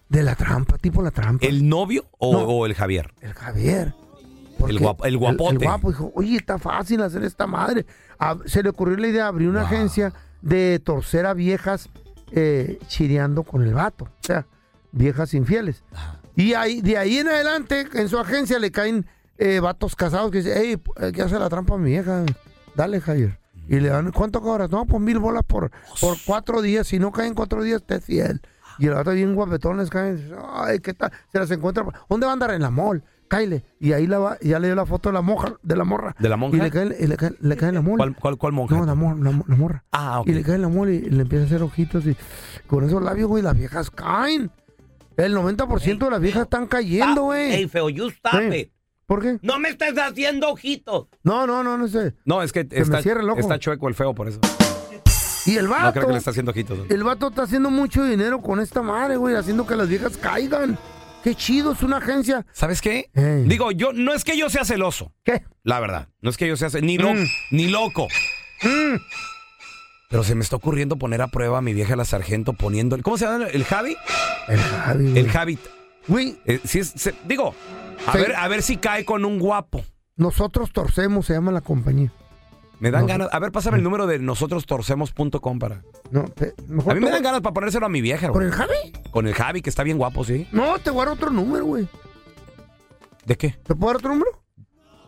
De 0.09 0.23
la 0.23 0.35
trampa, 0.35 0.79
tipo 0.79 1.03
la 1.03 1.11
trampa. 1.11 1.45
¿El 1.47 1.69
novio 1.69 2.07
o, 2.19 2.33
No. 2.33 2.41
o 2.41 2.67
el 2.67 2.75
Javier? 2.75 3.13
El 3.21 3.33
Javier. 3.35 3.95
El 4.69 4.79
guapo- 4.79 5.05
el 5.05 5.19
guapote. 5.19 5.53
El, 5.57 5.59
guapo 5.59 5.91
dijo, 5.91 6.13
oye, 6.15 6.37
está 6.37 6.59
fácil 6.59 7.03
hacer 7.03 7.23
esta 7.25 7.47
madre. 7.47 7.85
A- 8.19 8.39
se 8.47 8.63
le 8.63 8.71
ocurrió 8.71 8.97
la 8.97 9.09
idea 9.09 9.23
de 9.25 9.29
abrir 9.29 9.49
una 9.49 9.61
Wow. 9.61 9.67
agencia 9.69 10.13
de 10.43 10.79
torcer 10.83 11.27
a 11.27 11.35
viejas 11.35 11.89
eh, 12.33 12.79
chireando 12.89 13.43
con 13.45 13.63
el 13.63 13.75
vato. 13.75 14.05
O 14.05 14.11
sea, 14.25 14.47
viejas 14.93 15.33
infieles. 15.35 15.85
Ajá. 15.93 16.21
Y 16.35 16.55
ahí, 16.55 16.81
de 16.81 16.99
ahí 16.99 17.19
en 17.19 17.29
adelante, 17.29 17.87
en 17.95 18.09
su 18.09 18.19
agencia 18.19 18.59
le 18.59 18.71
caen 18.71 19.07
eh, 19.39 19.61
vatos 19.61 19.95
casados 19.97 20.31
que 20.31 20.39
dicen, 20.39 20.55
hey, 20.57 21.13
¿qué 21.13 21.23
hace 21.23 21.39
la 21.39 21.49
trampa 21.49 21.75
a 21.75 21.79
mi 21.79 21.91
vieja? 21.91 22.25
Dale, 22.75 23.01
Javier. 23.01 23.39
Y 23.69 23.81
le 23.81 23.89
dan, 23.89 24.11
¿cuánto 24.13 24.41
cobras? 24.41 24.71
No, 24.71 24.87
pues 24.87 25.03
mil 25.03 25.19
bolas 25.19 25.43
por, 25.47 25.71
por 26.01 26.17
cuatro 26.27 26.63
días. 26.63 26.87
Si 26.87 26.99
no 26.99 27.11
caen 27.13 27.35
cuatro 27.35 27.63
días, 27.63 27.83
te 27.85 27.97
es 27.97 28.05
fiel. 28.05 28.41
Y 28.79 28.87
el 28.87 28.95
vato 28.95 29.11
bien 29.13 29.35
guapetón 29.35 29.79
les 29.79 29.91
caen. 29.91 30.33
Ay, 30.55 30.79
¿qué 30.81 30.95
tal? 30.95 31.11
Se 31.33 31.39
las 31.39 31.51
encuentra. 31.51 31.85
¿Dónde 32.09 32.27
va 32.27 32.33
a 32.33 32.35
andar? 32.35 32.51
En 32.53 32.63
la 32.63 32.71
mall. 32.71 33.03
Cáile. 33.29 33.65
Y 33.81 33.93
ahí 33.93 34.07
la 34.07 34.19
va, 34.21 34.39
ya 34.41 34.59
le 34.61 34.69
dio 34.69 34.77
la 34.77 34.87
foto 34.87 35.09
de 35.09 35.13
la 35.15 35.21
moja, 35.23 35.55
de 35.63 35.75
la 35.77 35.83
morra. 35.83 36.15
¿De 36.19 36.29
la 36.29 36.37
monja? 36.37 36.57
Y 36.57 36.61
le 36.61 36.71
cae, 36.71 36.97
y 37.01 37.07
le 37.09 37.17
cae, 37.17 37.33
le 37.41 37.57
cae 37.57 37.71
en 37.71 37.75
la 37.75 37.83
mall. 37.83 37.97
¿Cuál, 37.97 38.15
cuál, 38.17 38.37
cuál 38.37 38.53
monja? 38.53 38.77
No, 38.77 38.87
la, 38.87 38.95
mor- 38.95 39.19
la, 39.19 39.31
la 39.49 39.57
morra. 39.57 39.85
Ah, 39.91 40.21
ok. 40.21 40.29
Y 40.29 40.33
le 40.33 40.43
cae 40.45 40.55
en 40.55 40.63
la 40.63 40.69
mole 40.69 40.95
y 40.95 41.11
le 41.11 41.23
empieza 41.23 41.43
a 41.43 41.47
hacer 41.47 41.63
ojitos 41.63 42.07
y 42.07 42.17
con 42.69 42.85
esos 42.85 43.03
labios, 43.03 43.29
güey, 43.29 43.43
las 43.43 43.57
viejas 43.57 43.91
caen. 43.91 44.51
El 45.17 45.35
90% 45.35 45.99
de 46.05 46.11
las 46.11 46.21
viejas 46.21 46.43
están 46.43 46.67
cayendo, 46.67 47.23
güey. 47.25 47.53
Ey, 47.53 47.69
feo, 47.69 47.89
you 47.91 48.07
stop 48.11 48.41
it. 48.55 48.71
¿Por 49.07 49.23
qué? 49.23 49.39
No 49.43 49.59
me 49.59 49.71
estés 49.71 49.95
haciendo 49.99 50.49
ojitos. 50.51 51.07
No, 51.25 51.47
no, 51.49 51.65
no, 51.65 51.79
no 51.79 51.89
sé. 51.89 52.15
No, 52.27 52.43
es 52.43 52.53
que 52.53 52.65
me 52.71 52.79
está, 52.79 53.03
cierra 53.03 53.23
el 53.23 53.31
ojo. 53.31 53.41
está 53.41 53.59
chueco 53.59 53.89
el 53.89 53.95
feo 53.95 54.15
por 54.15 54.29
eso. 54.29 54.41
Y 55.47 55.57
el 55.57 55.65
No 55.67 55.71
vato, 55.71 55.93
creo 55.93 56.07
que 56.09 56.13
le 56.13 56.19
está 56.19 56.31
haciendo 56.31 56.51
ojitos. 56.51 56.79
el 56.91 57.05
vato 57.05 57.29
está 57.29 57.43
haciendo 57.43 57.71
mucho 57.71 58.05
dinero 58.05 58.41
con 58.41 58.61
esta 58.61 58.83
madre, 58.83 59.17
güey, 59.17 59.35
haciendo 59.37 59.67
que 59.67 59.77
las 59.77 59.89
viejas 59.89 60.17
caigan. 60.17 60.79
Qué 61.23 61.35
chido, 61.35 61.73
es 61.73 61.83
una 61.83 61.97
agencia. 61.97 62.47
¿Sabes 62.53 62.81
qué? 62.81 63.11
Digo, 63.47 63.73
yo 63.73 63.93
no 63.93 64.13
es 64.13 64.23
que 64.25 64.37
yo 64.39 64.49
sea 64.51 64.65
celoso, 64.65 65.13
¿Qué? 65.25 65.43
la 65.65 65.81
verdad. 65.81 66.09
No 66.21 66.31
es 66.31 66.37
que 66.37 66.47
yo 66.47 66.57
sea 66.57 66.71
ce- 66.71 66.83
ni, 66.83 66.99
lo- 66.99 67.15
Mm. 67.15 67.27
ni 67.51 67.67
loco. 67.69 68.07
Pero 70.09 70.23
se 70.23 70.35
me 70.37 70.43
está 70.43 70.55
ocurriendo 70.57 70.97
poner 70.97 71.21
a 71.23 71.27
prueba 71.29 71.59
a 71.59 71.61
mi 71.63 71.75
vieja 71.75 71.97
la 71.97 72.05
sargento 72.05 72.53
poniendo... 72.53 72.97
¿Cómo 73.03 73.19
se 73.19 73.25
llama? 73.25 73.47
¿El 73.47 73.65
Javi? 73.65 73.97
El 74.47 74.59
Javi, 74.61 75.05
güey. 75.05 75.19
El 75.19 75.29
Javi. 75.31 75.59
Güey, 76.07 76.39
Eh, 76.47 76.61
si 76.65 76.79
es- 76.79 76.93
se- 76.95 77.15
digo, 77.27 77.55
a, 78.07 78.13
Sí. 78.13 78.19
ver, 78.19 78.37
a 78.37 78.47
ver 78.47 78.63
si 78.63 78.77
cae 78.77 79.05
con 79.05 79.25
un 79.25 79.39
guapo. 79.41 79.85
nosotros 80.19 80.73
torcemos, 80.73 81.27
se 81.27 81.35
llama 81.35 81.51
la 81.53 81.61
compañía. 81.61 82.13
Me 82.79 82.91
dan 82.91 83.03
No. 83.03 83.07
ganas. 83.09 83.29
A 83.33 83.39
ver, 83.39 83.53
pásame 83.53 83.79
el 83.79 83.83
número 83.83 84.07
de 84.07 84.19
nosotros.torcemos.com 84.19 85.59
para. 85.59 85.83
No, 86.11 86.25
te- 86.25 86.55
mejor 86.69 86.93
A 86.93 86.95
mí 86.95 87.01
me 87.01 87.11
dan 87.11 87.23
ganas 87.23 87.41
para 87.41 87.55
ponérselo 87.55 87.87
a 87.87 87.89
mi 87.89 88.01
vieja, 88.01 88.27
¿Por 88.29 88.37
güey. 88.37 88.47
el 88.49 88.53
Javi? 88.53 88.93
Con 89.11 89.27
el 89.27 89.35
Javi, 89.35 89.63
que 89.63 89.71
está 89.71 89.83
bien 89.83 89.97
guapo, 89.99 90.25
sí. 90.25 90.47
No, 90.53 90.79
te 90.79 90.91
guardo 90.91 91.15
otro 91.15 91.31
número, 91.31 91.65
güey. 91.65 91.89
¿De 93.25 93.37
qué? 93.37 93.57
¿Te 93.67 93.75
puedo 93.75 93.89
dar 93.89 93.97
otro 93.97 94.11
número? 94.11 94.43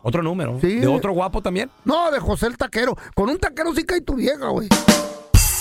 ¿Otro 0.02 0.22
número? 0.22 0.58
Sí. 0.60 0.76
¿De 0.80 0.86
otro 0.86 1.12
guapo 1.12 1.42
también? 1.42 1.70
No, 1.84 2.10
de 2.10 2.18
José 2.20 2.46
el 2.46 2.56
taquero. 2.56 2.96
Con 3.14 3.28
un 3.28 3.38
taquero 3.38 3.74
sí 3.74 3.84
cae 3.84 4.00
tu 4.00 4.14
vieja, 4.14 4.48
güey. 4.48 4.68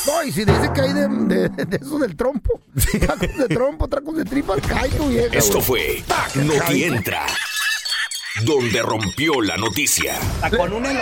No, 0.08 0.24
y 0.24 0.32
si 0.32 0.46
dice 0.46 0.72
que 0.74 0.82
hay 0.82 0.94
de, 0.94 1.08
de, 1.10 1.50
de 1.66 1.78
eso 1.78 2.00
del 2.00 2.16
trompo, 2.16 2.62
tacos 3.06 3.38
de 3.38 3.48
trompo, 3.50 3.90
tacos 3.90 4.16
de 4.16 4.24
tripas, 4.24 4.62
cae 4.66 4.88
tu 4.90 5.10
vieja. 5.10 5.36
Esto 5.38 5.60
güey. 5.68 6.02
fue 6.02 6.42
Noti 6.46 6.84
Entra, 6.86 7.26
donde 8.46 8.82
rompió 8.82 9.42
la 9.42 9.58
noticia. 9.58 10.16
Con 10.56 10.72
un, 10.72 10.86
elo- 10.86 11.02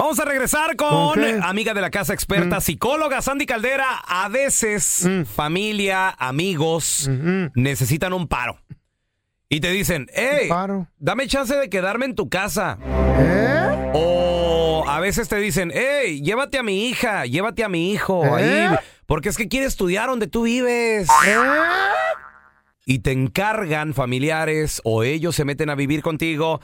Vamos 0.00 0.18
a 0.18 0.24
regresar 0.24 0.76
con 0.76 1.22
amiga 1.42 1.74
de 1.74 1.82
la 1.82 1.90
casa 1.90 2.14
experta, 2.14 2.62
psicóloga 2.62 3.20
Sandy 3.20 3.44
Caldera. 3.44 3.98
A 4.06 4.30
veces, 4.30 5.06
familia, 5.36 6.08
amigos, 6.08 7.10
necesitan 7.54 8.14
un 8.14 8.26
paro. 8.26 8.58
Y 9.50 9.60
te 9.60 9.70
dicen, 9.70 10.06
hey, 10.14 10.48
Paro. 10.48 10.88
dame 10.98 11.26
chance 11.26 11.54
de 11.54 11.68
quedarme 11.68 12.06
en 12.06 12.14
tu 12.14 12.30
casa. 12.30 12.78
¿Eh? 13.18 13.90
O 13.92 14.86
a 14.88 15.00
veces 15.00 15.28
te 15.28 15.36
dicen, 15.36 15.70
hey, 15.74 16.22
llévate 16.22 16.56
a 16.56 16.62
mi 16.62 16.86
hija, 16.88 17.26
llévate 17.26 17.62
a 17.62 17.68
mi 17.68 17.92
hijo 17.92 18.38
¿Eh? 18.38 18.68
ahí, 18.68 18.76
porque 19.04 19.28
es 19.28 19.36
que 19.36 19.48
quiere 19.48 19.66
estudiar 19.66 20.08
donde 20.08 20.28
tú 20.28 20.44
vives. 20.44 21.10
¿Eh? 21.26 21.36
Y 22.86 23.00
te 23.00 23.12
encargan 23.12 23.92
familiares 23.92 24.80
o 24.82 25.02
ellos 25.02 25.36
se 25.36 25.44
meten 25.44 25.68
a 25.68 25.74
vivir 25.74 26.00
contigo. 26.00 26.62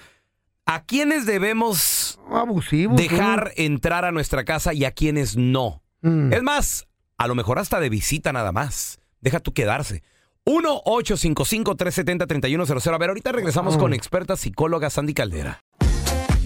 ¿A 0.65 0.85
quiénes 0.85 1.27
debemos 1.27 1.96
Abusivo. 2.31 2.95
dejar 2.97 3.53
entrar 3.57 4.05
a 4.05 4.13
nuestra 4.13 4.45
casa 4.45 4.75
y 4.75 4.85
a 4.85 4.91
quienes 4.91 5.37
no? 5.37 5.83
Mm. 6.03 6.33
Es 6.33 6.43
más, 6.43 6.87
a 7.19 7.27
lo 7.27 7.35
mejor 7.35 7.59
hasta 7.59 7.81
de 7.81 7.89
visita 7.89 8.33
nada 8.33 8.53
más. 8.53 9.01
Deja 9.21 9.41
tú 9.41 9.53
quedarse. 9.53 10.03
1-855-370-3100. 10.45 12.95
A 12.95 12.99
ver, 12.99 13.09
ahorita 13.11 13.33
regresamos 13.33 13.77
con 13.77 13.93
experta 13.93 14.37
psicóloga 14.37 14.89
Sandy 14.91 15.15
Caldera. 15.15 15.59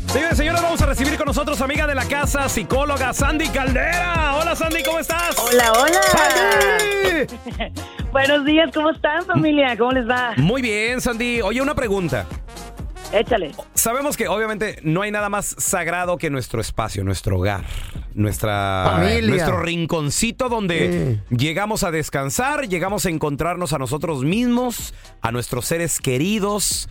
Señores, 0.06 0.38
señores, 0.38 0.62
vamos 0.62 0.80
a 0.82 0.86
recibir 0.86 1.16
con 1.16 1.26
nosotros 1.26 1.60
amiga 1.60 1.86
de 1.86 1.94
la 1.94 2.04
casa, 2.04 2.48
psicóloga 2.48 3.12
Sandy 3.12 3.46
Caldera. 3.48 4.34
Hola 4.40 4.56
Sandy, 4.56 4.82
¿cómo 4.82 4.98
estás? 4.98 5.36
Hola, 5.38 5.72
hola. 5.72 6.00
¡Sandy! 6.02 7.26
Buenos 8.12 8.44
días, 8.44 8.70
¿cómo 8.74 8.90
están 8.90 9.24
familia? 9.24 9.76
¿Cómo 9.78 9.92
les 9.92 10.08
va? 10.08 10.32
Muy 10.36 10.62
bien, 10.62 11.00
Sandy. 11.00 11.42
Oye, 11.42 11.62
una 11.62 11.76
pregunta. 11.76 12.26
Échale. 13.12 13.52
Sabemos 13.74 14.16
que 14.16 14.28
obviamente 14.28 14.78
no 14.82 15.02
hay 15.02 15.10
nada 15.10 15.28
más 15.28 15.56
sagrado 15.58 16.16
que 16.16 16.30
nuestro 16.30 16.60
espacio, 16.60 17.02
nuestro 17.02 17.38
hogar, 17.38 17.64
nuestra 18.14 18.84
Familia. 18.96 19.28
nuestro 19.28 19.60
rinconcito 19.62 20.48
donde 20.48 21.18
llegamos 21.30 21.82
a 21.82 21.90
descansar, 21.90 22.68
llegamos 22.68 23.06
a 23.06 23.10
encontrarnos 23.10 23.72
a 23.72 23.78
nosotros 23.78 24.22
mismos, 24.22 24.94
a 25.22 25.32
nuestros 25.32 25.66
seres 25.66 25.98
queridos. 26.00 26.88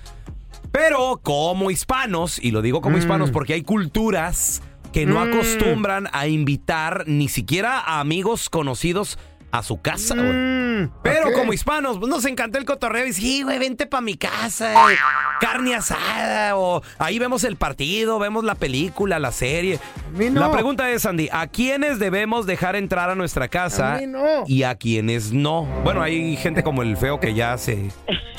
Pero 0.71 1.19
como 1.23 1.71
hispanos, 1.71 2.37
y 2.37 2.51
lo 2.51 2.61
digo 2.61 2.81
como 2.81 2.97
Mm. 2.97 2.99
hispanos 2.99 3.31
porque 3.31 3.53
hay 3.53 3.63
culturas 3.63 4.61
que 4.91 5.05
no 5.05 5.15
Mm. 5.23 5.29
acostumbran 5.29 6.07
a 6.11 6.27
invitar 6.27 7.05
ni 7.07 7.29
siquiera 7.29 7.79
a 7.79 7.99
amigos 8.01 8.49
conocidos 8.49 9.17
a 9.51 9.63
su 9.63 9.81
casa, 9.81 10.15
güey. 10.15 10.27
Mm, 10.31 10.58
Pero 11.03 11.25
¿a 11.27 11.29
qué? 11.29 11.33
como 11.33 11.53
hispanos, 11.53 11.97
pues 11.99 12.09
nos 12.09 12.25
encanta 12.25 12.57
el 12.57 12.65
cotorreo 12.65 13.05
y 13.07 13.13
sí, 13.13 13.43
güey, 13.43 13.59
vente 13.59 13.85
pa' 13.85 14.01
mi 14.01 14.15
casa, 14.15 14.91
eh, 14.91 14.95
carne 15.39 15.75
asada, 15.75 16.55
o 16.57 16.81
ahí 16.97 17.19
vemos 17.19 17.43
el 17.43 17.55
partido, 17.55 18.19
vemos 18.19 18.43
la 18.43 18.55
película, 18.55 19.19
la 19.19 19.31
serie. 19.31 19.79
mí 20.13 20.29
no. 20.29 20.41
La 20.41 20.51
pregunta 20.51 20.89
es, 20.91 21.05
Andy, 21.05 21.29
¿a 21.31 21.47
quiénes 21.47 21.99
debemos 21.99 22.45
dejar 22.45 22.75
entrar 22.75 23.09
a 23.09 23.15
nuestra 23.15 23.47
casa 23.47 23.95
A 23.95 23.99
mí 23.99 24.07
no. 24.07 24.43
y 24.47 24.63
a 24.63 24.75
quiénes 24.75 25.31
no? 25.33 25.63
Bueno, 25.83 26.01
hay 26.01 26.35
gente 26.37 26.63
como 26.63 26.81
el 26.83 26.97
feo 26.97 27.19
que 27.19 27.33
ya 27.33 27.57
se, 27.57 27.89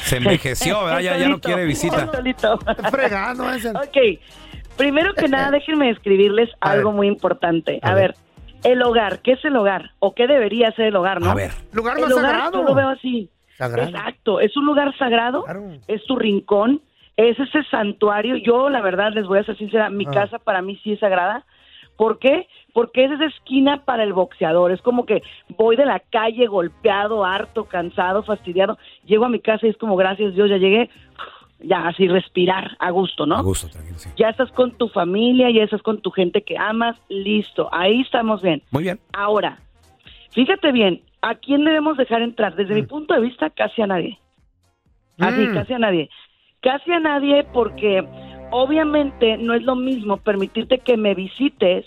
se 0.05 0.17
envejeció, 0.17 0.85
¿verdad? 0.85 1.01
Ya, 1.01 1.17
ya 1.19 1.29
no 1.29 1.41
quiere 1.41 1.65
visita. 1.65 2.11
Fregando 2.91 3.51
ese. 3.51 3.71
ok, 3.71 4.21
primero 4.77 5.15
que 5.15 5.29
nada, 5.29 5.51
déjenme 5.51 5.91
escribirles 5.91 6.49
A 6.61 6.71
algo 6.73 6.91
ver. 6.91 6.97
muy 6.97 7.07
importante. 7.09 7.79
A 7.83 7.91
A, 7.91 7.95
ver. 7.95 8.09
ver. 8.13 8.17
El 8.65 8.83
hogar, 8.83 9.21
¿qué 9.23 9.33
es 9.33 9.45
el 9.45 9.57
hogar? 9.57 9.91
¿O 9.99 10.15
qué 10.15 10.27
debería 10.27 10.71
ser 10.73 10.87
el 10.87 10.97
hogar, 10.97 11.21
no? 11.21 11.31
A 11.31 11.35
ver. 11.35 11.51
Lugar 11.73 11.97
el 11.99 12.05
más 12.05 12.13
hogar, 12.13 12.25
sagrado. 12.31 12.53
yo 12.53 12.63
lo 12.63 12.75
veo 12.75 12.89
así. 12.89 13.31
Sagrado. 13.57 13.89
Exacto, 13.91 14.41
es 14.41 14.57
un 14.57 14.65
lugar 14.67 14.97
sagrado, 14.97 15.45
Claro. 15.45 15.65
es 15.87 16.05
tu 16.05 16.17
rincón, 16.17 16.81
es 17.17 17.39
ese 17.39 17.63
santuario. 17.71 18.37
Yo, 18.37 18.71
la 18.71 18.81
verdad, 18.81 19.13
les 19.13 19.27
voy 19.27 19.39
a 19.39 19.45
ser 19.45 19.57
sincera, 19.59 19.91
mi 19.91 20.07
Ah. 20.07 20.11
casa 20.13 20.39
para 20.39 20.63
mí 20.63 20.77
sí 20.83 20.93
es 20.93 21.01
sagrada. 21.01 21.45
¿Por 21.97 22.19
qué? 22.19 22.49
Porque 22.73 23.05
es 23.05 23.11
esa 23.11 23.27
esquina 23.27 23.85
para 23.85 24.05
el 24.05 24.15
boxeador. 24.15 24.73
Es 24.73 24.81
como 24.81 25.05
que 25.05 25.23
voy 25.59 25.77
de 25.77 25.85
la 25.85 26.01
calle 26.01 26.47
golpeado, 26.47 27.27
harto, 27.27 27.65
cansado, 27.65 28.23
fastidiado. 28.23 28.79
Llego 29.05 29.27
a 29.27 29.29
mi 29.29 29.41
casa 29.41 29.67
y 29.67 29.71
es 29.71 29.77
como, 29.77 29.97
gracias 29.97 30.33
Dios, 30.35 30.49
ya 30.49 30.57
llegué. 30.57 30.89
Ya, 31.63 31.89
así 31.89 32.09
respirar 32.09 32.77
a 32.79 32.91
gusto, 32.91 33.27
¿no? 33.27 33.37
A 33.37 33.43
gusto, 33.43 33.69
tranquilo, 33.69 33.99
sí. 33.99 34.09
Ya 34.17 34.31
estás 34.31 34.51
con 34.53 34.73
tu 34.73 34.89
familia, 34.89 35.51
ya 35.51 35.63
estás 35.65 35.83
con 35.83 36.01
tu 36.01 36.11
gente 36.11 36.43
que 36.43 36.57
amas, 36.57 36.97
listo. 37.09 37.69
Ahí 37.73 38.01
estamos 38.01 38.41
bien. 38.43 38.63
Muy 38.71 38.85
bien. 38.85 38.99
Ahora, 39.13 39.59
fíjate 40.31 40.73
bien, 40.73 41.03
¿a 41.23 41.35
quién 41.35 41.65
debemos 41.65 41.97
dejar 41.99 42.23
entrar? 42.23 42.55
Desde 42.57 42.75
mi 42.75 42.83
punto 42.83 43.13
de 43.15 43.21
vista, 43.21 43.51
casi 43.51 43.83
a 43.83 43.87
nadie. 43.87 44.19
Así, 45.19 45.41
Mm. 45.49 45.55
casi 45.55 45.73
a 45.75 45.79
nadie. 45.79 46.09
Casi 46.63 46.93
a 46.93 47.01
nadie 47.01 47.45
porque 47.53 48.07
obviamente 48.51 49.37
no 49.37 49.55
es 49.55 49.63
lo 49.63 49.77
mismo 49.77 50.17
permitirte 50.19 50.79
que 50.79 50.97
me 50.97 51.15
visites 51.15 51.87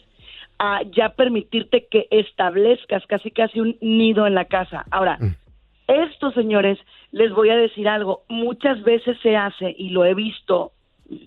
a 0.59 0.81
ya 0.95 1.09
permitirte 1.09 1.87
que 1.89 2.07
establezcas 2.11 3.03
casi 3.07 3.31
casi 3.31 3.59
un 3.59 3.75
nido 3.81 4.27
en 4.27 4.35
la 4.35 4.45
casa. 4.45 4.85
Ahora, 4.91 5.17
esto, 5.87 6.31
señores, 6.31 6.79
les 7.11 7.31
voy 7.31 7.49
a 7.49 7.57
decir 7.57 7.87
algo. 7.87 8.23
Muchas 8.29 8.81
veces 8.83 9.17
se 9.21 9.35
hace, 9.35 9.73
y 9.77 9.89
lo 9.89 10.05
he 10.05 10.13
visto 10.13 10.71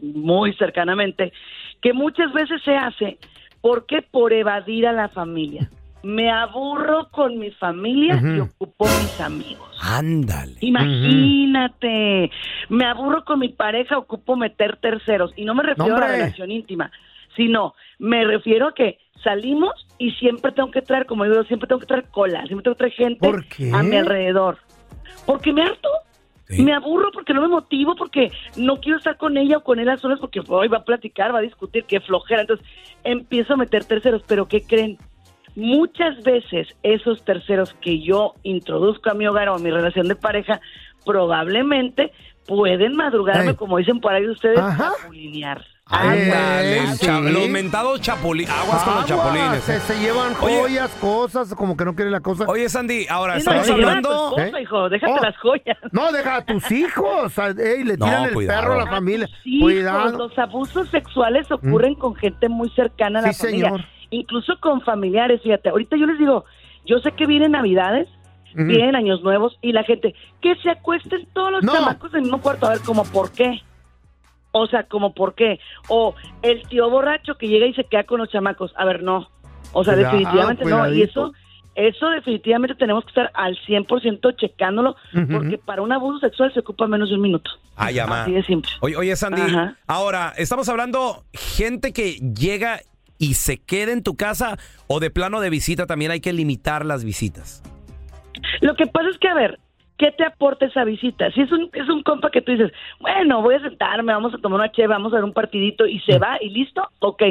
muy 0.02 0.52
cercanamente, 0.54 1.32
que 1.80 1.92
muchas 1.92 2.32
veces 2.32 2.62
se 2.62 2.76
hace 2.76 3.18
porque 3.60 4.02
por 4.02 4.32
evadir 4.32 4.86
a 4.86 4.92
la 4.92 5.08
familia. 5.08 5.70
Me 6.02 6.30
aburro 6.30 7.08
con 7.10 7.38
mi 7.38 7.50
familia 7.50 8.20
y 8.22 8.38
ocupo 8.38 8.84
mis 8.84 9.20
amigos. 9.20 9.76
Ándale. 9.82 10.52
Imagínate, 10.60 12.30
me 12.68 12.84
aburro 12.84 13.24
con 13.24 13.40
mi 13.40 13.48
pareja, 13.48 13.98
ocupo 13.98 14.36
meter 14.36 14.76
terceros. 14.76 15.32
Y 15.36 15.44
no 15.44 15.54
me 15.54 15.64
refiero 15.64 15.96
a 15.96 16.00
la 16.00 16.06
relación 16.06 16.52
íntima, 16.52 16.92
sino 17.34 17.74
me 17.98 18.24
refiero 18.24 18.68
a 18.68 18.74
que 18.74 18.98
salimos 19.24 19.85
y 19.98 20.10
siempre 20.12 20.52
tengo 20.52 20.70
que 20.70 20.82
traer, 20.82 21.06
como 21.06 21.24
digo, 21.24 21.42
siempre 21.44 21.68
tengo 21.68 21.80
que 21.80 21.86
traer 21.86 22.04
cola, 22.10 22.44
siempre 22.46 22.64
tengo 22.64 22.74
que 22.74 22.78
traer 22.78 22.92
gente 22.92 23.28
¿Por 23.28 23.46
qué? 23.48 23.70
a 23.72 23.82
mi 23.82 23.96
alrededor. 23.96 24.58
Porque 25.24 25.52
me 25.52 25.62
harto. 25.62 25.88
Sí. 26.48 26.62
Me 26.62 26.72
aburro 26.72 27.10
porque 27.12 27.34
no 27.34 27.40
me 27.40 27.48
motivo, 27.48 27.96
porque 27.96 28.30
no 28.56 28.76
quiero 28.76 28.98
estar 28.98 29.16
con 29.16 29.36
ella 29.36 29.56
o 29.56 29.64
con 29.64 29.80
él 29.80 29.88
a 29.88 29.96
solas 29.96 30.20
porque 30.20 30.40
hoy 30.46 30.68
va 30.68 30.78
a 30.78 30.84
platicar, 30.84 31.34
va 31.34 31.40
a 31.40 31.42
discutir, 31.42 31.84
qué 31.86 32.00
flojera. 32.00 32.42
Entonces 32.42 32.64
empiezo 33.02 33.54
a 33.54 33.56
meter 33.56 33.84
terceros, 33.84 34.22
pero 34.28 34.46
¿qué 34.46 34.62
creen? 34.62 34.96
Muchas 35.56 36.22
veces 36.22 36.68
esos 36.84 37.24
terceros 37.24 37.74
que 37.80 38.00
yo 38.00 38.34
introduzco 38.44 39.10
a 39.10 39.14
mi 39.14 39.26
hogar 39.26 39.48
o 39.48 39.54
a 39.54 39.58
mi 39.58 39.72
relación 39.72 40.06
de 40.06 40.14
pareja 40.14 40.60
probablemente 41.04 42.12
pueden 42.46 42.94
madrugarme, 42.94 43.56
como 43.56 43.78
dicen 43.78 43.98
por 43.98 44.12
ahí 44.12 44.28
ustedes, 44.28 44.58
Ajá. 44.58 44.92
chapulinear. 45.00 45.64
Ándale, 45.88 46.86
sí. 46.96 47.06
los 47.32 47.48
mentados 47.48 48.00
chapulines. 48.00 48.50
Aguas 48.50 48.82
con 48.82 48.94
los 48.96 49.06
chapulines. 49.06 49.62
Se, 49.62 49.78
se 49.80 49.98
llevan 50.00 50.32
Oye. 50.40 50.58
joyas, 50.60 50.90
cosas, 51.00 51.54
como 51.54 51.76
que 51.76 51.84
no 51.84 51.94
quieren 51.94 52.10
la 52.12 52.20
cosa. 52.20 52.44
Oye, 52.48 52.68
Sandy, 52.68 53.06
ahora 53.08 53.36
estamos 53.36 53.68
a 53.68 53.72
hablando. 53.72 54.10
esposa, 54.36 54.58
¿Eh? 54.58 54.62
hijo, 54.62 54.88
déjate 54.88 55.12
Oh. 55.12 55.22
las 55.22 55.36
joyas. 55.38 55.78
No, 55.92 56.10
deja 56.12 56.36
a 56.36 56.44
tus 56.44 56.70
hijos. 56.72 57.38
a- 57.38 57.50
ey, 57.50 57.84
le 57.84 57.96
No, 57.96 58.06
tiran 58.06 58.24
el 58.24 58.34
cuidado. 58.34 58.60
perro 58.62 58.72
a 58.74 58.84
la 58.84 58.90
familia. 58.90 59.28
Cuidado. 59.60 60.12
Mm. 60.12 60.18
los 60.18 60.38
abusos 60.38 60.88
sexuales 60.90 61.50
ocurren 61.52 61.94
con 61.94 62.14
gente 62.16 62.48
muy 62.48 62.68
cercana 62.70 63.20
a 63.20 63.22
la 63.22 63.32
Sí, 63.32 63.46
familia, 63.46 63.66
señor. 63.70 63.84
incluso 64.10 64.58
con 64.60 64.80
familiares, 64.82 65.40
fíjate, 65.42 65.68
ahorita 65.68 65.96
yo 65.96 66.06
les 66.06 66.18
digo, 66.18 66.44
yo 66.84 66.98
sé 66.98 67.12
que 67.12 67.26
vienen 67.26 67.52
Navidades, 67.52 68.08
vienen 68.54 68.96
Años 68.96 69.22
Nuevos 69.22 69.56
y 69.62 69.72
la 69.72 69.84
gente, 69.84 70.14
que 70.40 70.54
se 70.56 70.70
acuesten 70.70 71.26
todos 71.32 71.52
los 71.52 71.62
No. 71.62 71.72
chamacos 71.74 72.10
en 72.12 72.16
el 72.18 72.22
mismo 72.22 72.40
cuarto, 72.40 72.66
a 72.66 72.70
ver, 72.70 72.80
como 72.80 73.04
por 73.04 73.30
qué? 73.32 73.60
O 74.58 74.66
sea, 74.66 74.84
como 74.84 75.14
por 75.14 75.34
qué? 75.34 75.60
O 75.88 76.14
el 76.42 76.62
tío 76.68 76.88
borracho 76.88 77.36
que 77.36 77.48
llega 77.48 77.66
y 77.66 77.74
se 77.74 77.84
queda 77.84 78.04
con 78.04 78.18
los 78.18 78.30
chamacos, 78.30 78.72
a 78.76 78.84
ver, 78.84 79.02
no. 79.02 79.28
O 79.72 79.84
sea, 79.84 79.94
Cuidado, 79.94 80.16
definitivamente 80.16 80.64
no, 80.64 80.92
y 80.92 81.02
eso... 81.02 81.32
Eso 81.74 82.08
definitivamente 82.08 82.74
tenemos 82.74 83.04
que 83.04 83.10
estar 83.10 83.30
al 83.34 83.54
100% 83.66 84.34
checándolo, 84.38 84.96
porque 85.30 85.58
para 85.58 85.82
un 85.82 85.92
abuso 85.92 86.20
sexual 86.20 86.50
se 86.54 86.60
ocupa 86.60 86.86
menos 86.86 87.10
de 87.10 87.16
un 87.16 87.20
minuto. 87.20 87.50
Ah, 87.76 87.90
ya. 87.90 88.04
Así 88.06 88.32
de 88.32 88.42
simple. 88.44 88.70
Oye, 88.80 88.96
oye, 88.96 89.14
Sandy, 89.14 89.42
Ajá. 89.42 89.76
ahora, 89.86 90.32
¿estamos 90.38 90.70
hablando 90.70 91.26
gente 91.34 91.92
que 91.92 92.12
llega 92.12 92.80
y 93.18 93.34
se 93.34 93.58
queda 93.58 93.92
en 93.92 94.02
tu 94.02 94.16
casa 94.16 94.56
o 94.86 95.00
de 95.00 95.10
plano 95.10 95.38
de 95.40 95.50
visita 95.50 95.84
también 95.84 96.12
hay 96.12 96.20
que 96.20 96.32
limitar 96.32 96.86
las 96.86 97.04
visitas? 97.04 97.62
Lo 98.62 98.74
que 98.74 98.86
pasa 98.86 99.10
es 99.10 99.18
que, 99.18 99.28
a 99.28 99.34
ver, 99.34 99.58
¿qué 99.98 100.10
te 100.12 100.24
aporta 100.24 100.66
esa 100.66 100.84
visita? 100.84 101.30
Si 101.32 101.40
es 101.40 101.52
un, 101.52 101.70
es 101.72 101.88
un 101.88 102.02
compa 102.02 102.30
que 102.30 102.42
tú 102.42 102.52
dices, 102.52 102.72
bueno, 103.00 103.42
voy 103.42 103.54
a 103.54 103.60
sentarme, 103.60 104.12
vamos 104.12 104.34
a 104.34 104.38
tomar 104.38 104.60
una 104.60 104.72
cheve, 104.72 104.88
vamos 104.88 105.12
a 105.12 105.16
ver 105.16 105.24
un 105.24 105.32
partidito 105.32 105.86
y 105.86 106.00
se 106.00 106.18
va 106.18 106.36
y 106.40 106.50
listo, 106.50 106.88
ok. 107.00 107.22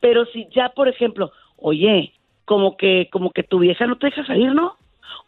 Pero 0.00 0.24
si 0.26 0.48
ya, 0.54 0.70
por 0.70 0.88
ejemplo, 0.88 1.30
oye, 1.58 2.12
como 2.44 2.76
que, 2.76 3.08
como 3.12 3.30
que 3.30 3.42
tu 3.42 3.58
vieja 3.58 3.86
no 3.86 3.96
te 3.98 4.06
deja 4.06 4.24
salir, 4.24 4.52
¿no? 4.54 4.74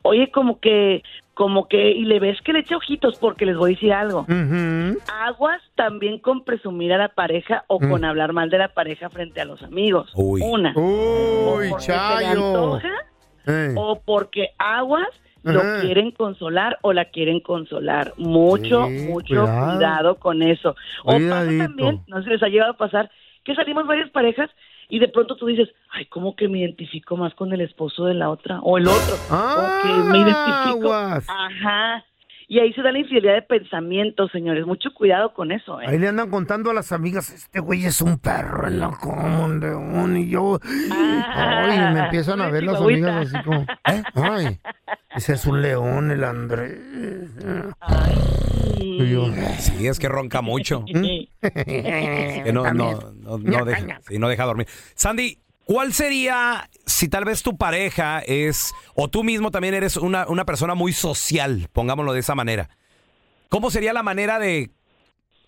Oye, 0.02 0.31
como 0.31 0.59
que, 0.61 1.02
como 1.35 1.69
que, 1.69 1.93
y 1.93 2.05
le 2.05 2.19
ves 2.21 2.41
que 2.43 2.52
le 2.52 2.61
echa 2.61 2.76
ojitos 2.76 3.19
porque 3.19 3.47
les 3.47 3.57
voy 3.57 3.73
a 3.73 3.75
decir 3.75 3.93
algo. 3.93 4.26
Aguas 5.23 5.62
también 5.76 6.19
con 6.19 6.45
presumir 6.45 6.93
a 6.93 6.99
la 6.99 7.09
pareja 7.09 7.64
o 7.69 7.79
con 7.79 8.05
hablar 8.05 8.33
mal 8.33 8.50
de 8.50 8.59
la 8.59 8.69
pareja 8.69 9.09
frente 9.11 9.41
a 9.41 9.45
los 9.45 9.62
amigos. 9.62 10.11
Uy. 10.14 10.41
Una. 10.43 10.73
o 10.76 11.57
Uy, 11.57 11.69
le 11.71 11.76
chayo. 11.79 12.29
antoja, 12.49 12.91
Eh. 13.47 13.75
o 13.76 14.00
porque 14.05 14.50
aguas 14.59 15.09
lo 15.43 15.61
Ajá. 15.61 15.81
quieren 15.81 16.11
consolar 16.13 16.79
o 16.83 16.93
la 16.93 17.07
quieren 17.07 17.41
consolar. 17.41 18.15
Mucho, 18.17 18.89
Sí, 18.89 19.03
mucho 19.07 19.27
cuidado. 19.47 19.67
cuidado. 19.73 20.15
con 20.17 20.43
eso. 20.43 20.77
O 21.05 21.13
pasa 21.13 21.51
también, 21.59 22.01
no 22.07 22.23
sé 22.23 22.31
les 22.31 22.43
ha 22.43 22.49
llegado 22.49 22.73
a 22.73 22.77
pasar, 22.77 23.11
que 23.45 23.55
salimos 23.55 23.87
varias 23.87 24.11
parejas 24.11 24.51
y 24.89 24.99
de 24.99 25.09
pronto 25.09 25.37
tú 25.37 25.47
dices, 25.47 25.69
ay, 25.91 26.07
¿cómo 26.07 26.37
que 26.37 26.49
me 26.49 26.59
identifico 26.61 27.17
más 27.17 27.35
con 27.35 27.53
el 27.53 27.61
esposo 27.61 28.05
de 28.05 28.15
la 28.15 28.31
otra? 28.31 28.61
O 28.61 28.79
el 28.79 28.87
otro. 28.87 29.17
Ah, 29.31 29.57
o 29.57 29.83
que 29.83 30.11
me 30.11 30.19
identifico. 30.19 30.93
aguas. 30.93 31.27
Ajá. 31.29 32.05
Y 32.52 32.59
ahí 32.59 32.71
se 32.75 32.82
da 32.82 32.92
la 32.92 32.99
infidelidad 32.99 33.32
de 33.32 33.40
pensamientos, 33.40 34.30
señores. 34.30 34.66
Mucho 34.66 34.90
cuidado 34.92 35.32
con 35.32 35.52
eso, 35.52 35.80
¿eh? 35.80 35.87
Ahí 35.88 35.99
le 35.99 36.09
andan 36.09 36.28
contando 36.28 36.71
a 36.71 36.75
las 36.75 36.92
amigas, 36.92 37.30
este 37.30 37.61
güey 37.61 37.86
es 37.86 38.02
un 38.02 38.19
perro 38.19 38.69
en 38.69 38.78
la 38.78 38.91
león, 39.58 40.19
y 40.19 40.28
yo, 40.28 40.60
Ah, 40.91 41.65
ay, 41.65 41.95
me 41.95 42.00
empiezan 42.00 42.43
a 42.43 42.50
ver 42.50 42.65
las 42.65 42.78
amigas 42.78 43.26
así 43.26 43.43
como, 43.43 43.62
¿eh? 43.62 44.02
Ay, 44.17 44.60
ese 45.17 45.32
es 45.32 45.47
un 45.47 45.62
león, 45.62 46.10
el 46.10 46.25
Andrés. 46.25 46.78
Sí, 49.58 49.86
es 49.86 49.99
que 49.99 50.10
ronca 50.10 50.43
mucho. 50.43 50.84
Que 51.41 52.50
no, 52.52 52.71
no, 52.75 53.15
no, 53.15 53.38
no 53.38 53.65
deja, 53.65 54.00
sí, 54.02 54.19
no 54.19 54.28
deja 54.28 54.45
dormir. 54.45 54.67
Sandy, 54.95 55.38
¿cuál 55.73 55.93
sería 55.95 56.69
si 56.85 57.08
tal 57.08 57.25
vez 57.25 57.43
tu 57.43 57.56
pareja 57.56 58.19
es, 58.21 58.75
o 58.95 59.08
tú 59.08 59.25
mismo 59.25 59.50
también 59.50 59.73
eres 59.73 59.97
una, 59.97 60.26
una 60.28 60.45
persona 60.45 60.75
muy 60.75 60.93
social, 60.93 61.69
pongámoslo 61.73 62.13
de 62.13 62.21
esa 62.21 62.35
manera? 62.35 62.69
¿Cómo 63.49 63.71
sería 63.71 63.95
la 63.95 64.02
manera 64.02 64.39
de, 64.39 64.71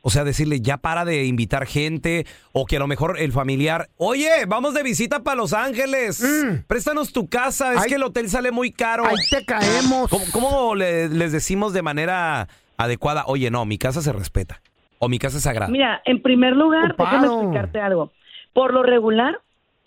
o 0.01 0.09
sea, 0.09 0.25
decirle, 0.25 0.61
ya 0.61 0.79
para 0.79 1.05
de 1.05 1.25
invitar 1.27 1.67
gente, 1.67 2.27
o 2.53 2.65
que 2.65 2.77
a 2.77 2.79
lo 2.79 2.87
mejor 2.87 3.19
el 3.19 3.33
familiar, 3.33 3.91
oye, 3.99 4.31
vamos 4.49 4.73
de 4.73 4.83
visita 4.83 5.23
para 5.23 5.37
Los 5.37 5.53
Ángeles, 5.53 6.23
Mm. 6.23 6.65
préstanos 6.67 7.13
tu 7.13 7.29
casa, 7.29 7.75
es 7.75 7.81
Ay. 7.83 7.89
que 7.91 7.95
el 7.97 8.03
hotel 8.03 8.31
sale 8.31 8.51
muy 8.51 8.73
caro. 8.73 9.05
ahí 9.07 9.17
te 9.31 9.45
caemos. 9.45 10.09
¿Cómo, 10.11 10.25
cómo 10.33 10.75
le- 10.75 11.09
les 11.11 11.33
decimos 11.33 11.73
de 11.75 11.83
manera 11.83 12.49
adecuada, 12.79 13.25
oye, 13.27 13.51
no, 13.51 13.65
mi 13.67 13.77
casa 13.77 14.01
se 14.01 14.13
respeta, 14.13 14.63
o 14.99 15.09
mi 15.11 15.19
casa 15.19 15.37
es 15.37 15.43
sagrada? 15.45 15.71
Mira, 15.71 16.01
en 16.07 16.23
primer 16.23 16.55
lugar, 16.57 16.95
déjame 16.97 17.27
explicarte 17.27 17.81
algo. 17.81 18.11
Por 18.55 18.73
lo 18.73 18.83
regular, 18.83 19.39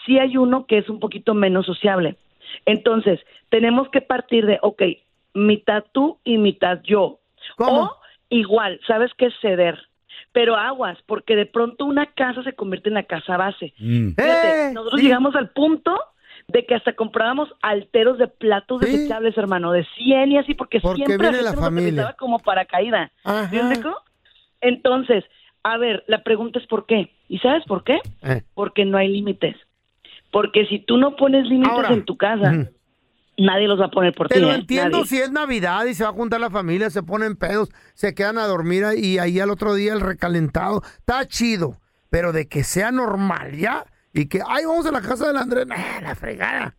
sí 0.07 0.17
hay 0.17 0.37
uno 0.37 0.65
que 0.65 0.79
es 0.79 0.89
un 0.89 0.99
poquito 0.99 1.35
menos 1.35 1.67
sociable. 1.67 2.15
Entonces, 2.65 3.19
tenemos 3.49 3.89
que 3.89 4.01
partir 4.01 4.45
de, 4.47 4.57
ok, 4.63 4.81
mitad 5.35 5.83
tú 5.91 6.17
y 6.23 6.37
mitad 6.39 6.81
yo. 6.83 7.19
¿Cómo? 7.57 7.81
O 7.83 7.95
igual, 8.29 8.79
¿sabes 8.87 9.11
qué 9.17 9.27
es 9.27 9.33
ceder? 9.41 9.77
Pero 10.31 10.55
aguas, 10.55 10.97
porque 11.05 11.35
de 11.35 11.45
pronto 11.45 11.85
una 11.85 12.07
casa 12.07 12.41
se 12.43 12.53
convierte 12.53 12.89
en 12.89 12.95
la 12.95 13.03
casa 13.03 13.37
base. 13.37 13.73
Mm. 13.77 14.09
Fíjate, 14.15 14.47
Eh, 14.69 14.71
nosotros 14.73 14.99
sí. 15.01 15.05
llegamos 15.07 15.35
al 15.35 15.49
punto 15.49 15.95
de 16.47 16.65
que 16.65 16.75
hasta 16.75 16.93
comprábamos 16.93 17.49
alteros 17.61 18.17
de 18.17 18.27
platos 18.27 18.81
Sí. 18.81 18.91
desechables, 18.91 19.37
hermano, 19.37 19.71
de 19.73 19.85
100 19.97 20.31
y 20.31 20.37
así, 20.37 20.53
porque, 20.55 20.79
Porque 20.79 21.03
siempre 21.05 21.29
viene 21.29 21.43
la 21.43 21.53
familia. 21.53 21.87
utilizaba 21.89 22.13
como 22.13 22.39
para 22.39 22.65
caída. 22.65 23.11
Ajá. 23.23 23.49
¿Sí 23.49 23.55
me 23.57 23.61
explico? 23.73 23.97
Entonces, 24.61 25.23
a 25.63 25.77
ver, 25.77 26.03
la 26.07 26.23
pregunta 26.23 26.59
es 26.59 26.67
¿por 26.67 26.85
qué? 26.85 27.11
¿Y 27.27 27.39
sabes 27.39 27.63
por 27.65 27.83
qué? 27.83 27.99
Eh, 28.23 28.41
Porque 28.53 28.85
no 28.85 28.97
hay 28.97 29.09
límites. 29.09 29.55
Porque 30.37 30.65
si 30.67 30.79
tú 30.85 30.97
no 30.97 31.15
pones 31.15 31.45
límites 31.47 31.71
Ahora. 31.73 31.93
en 31.93 32.05
tu 32.05 32.15
casa, 32.15 32.51
Ujú. 32.51 32.69
nadie 33.39 33.67
los 33.67 33.79
va 33.81 33.85
a 33.85 33.89
poner 33.89 34.13
por 34.13 34.27
Te 34.27 34.35
ti. 34.35 34.41
lo 34.41 34.51
¿eh? 34.51 34.55
entiendo 34.55 34.97
Nadie. 34.99 35.09
si 35.09 35.17
es 35.17 35.31
Navidad 35.31 35.85
y 35.85 35.95
se 35.95 36.03
va 36.03 36.11
a 36.11 36.13
juntar 36.13 36.39
la 36.39 36.51
familia, 36.51 36.91
se 36.91 37.01
ponen 37.01 37.35
pedos, 37.35 37.69
se 37.95 38.13
quedan 38.13 38.37
a 38.37 38.45
dormir 38.45 38.83
y 38.97 39.17
ahí 39.17 39.39
al 39.39 39.49
otro 39.49 39.73
día 39.73 39.93
el 39.93 39.99
recalentado. 40.01 40.83
Está 40.99 41.25
chido, 41.27 41.77
pero 42.11 42.33
de 42.33 42.47
que 42.47 42.63
sea 42.63 42.91
normal 42.91 43.53
ya 43.57 43.83
y 44.13 44.27
que, 44.29 44.41
ay, 44.47 44.65
vamos 44.65 44.85
a 44.85 44.91
la 44.91 45.01
casa 45.01 45.27
del 45.27 45.37
Andrés, 45.37 45.65
nah, 45.65 46.01
la 46.01 46.13
fregada. 46.13 46.75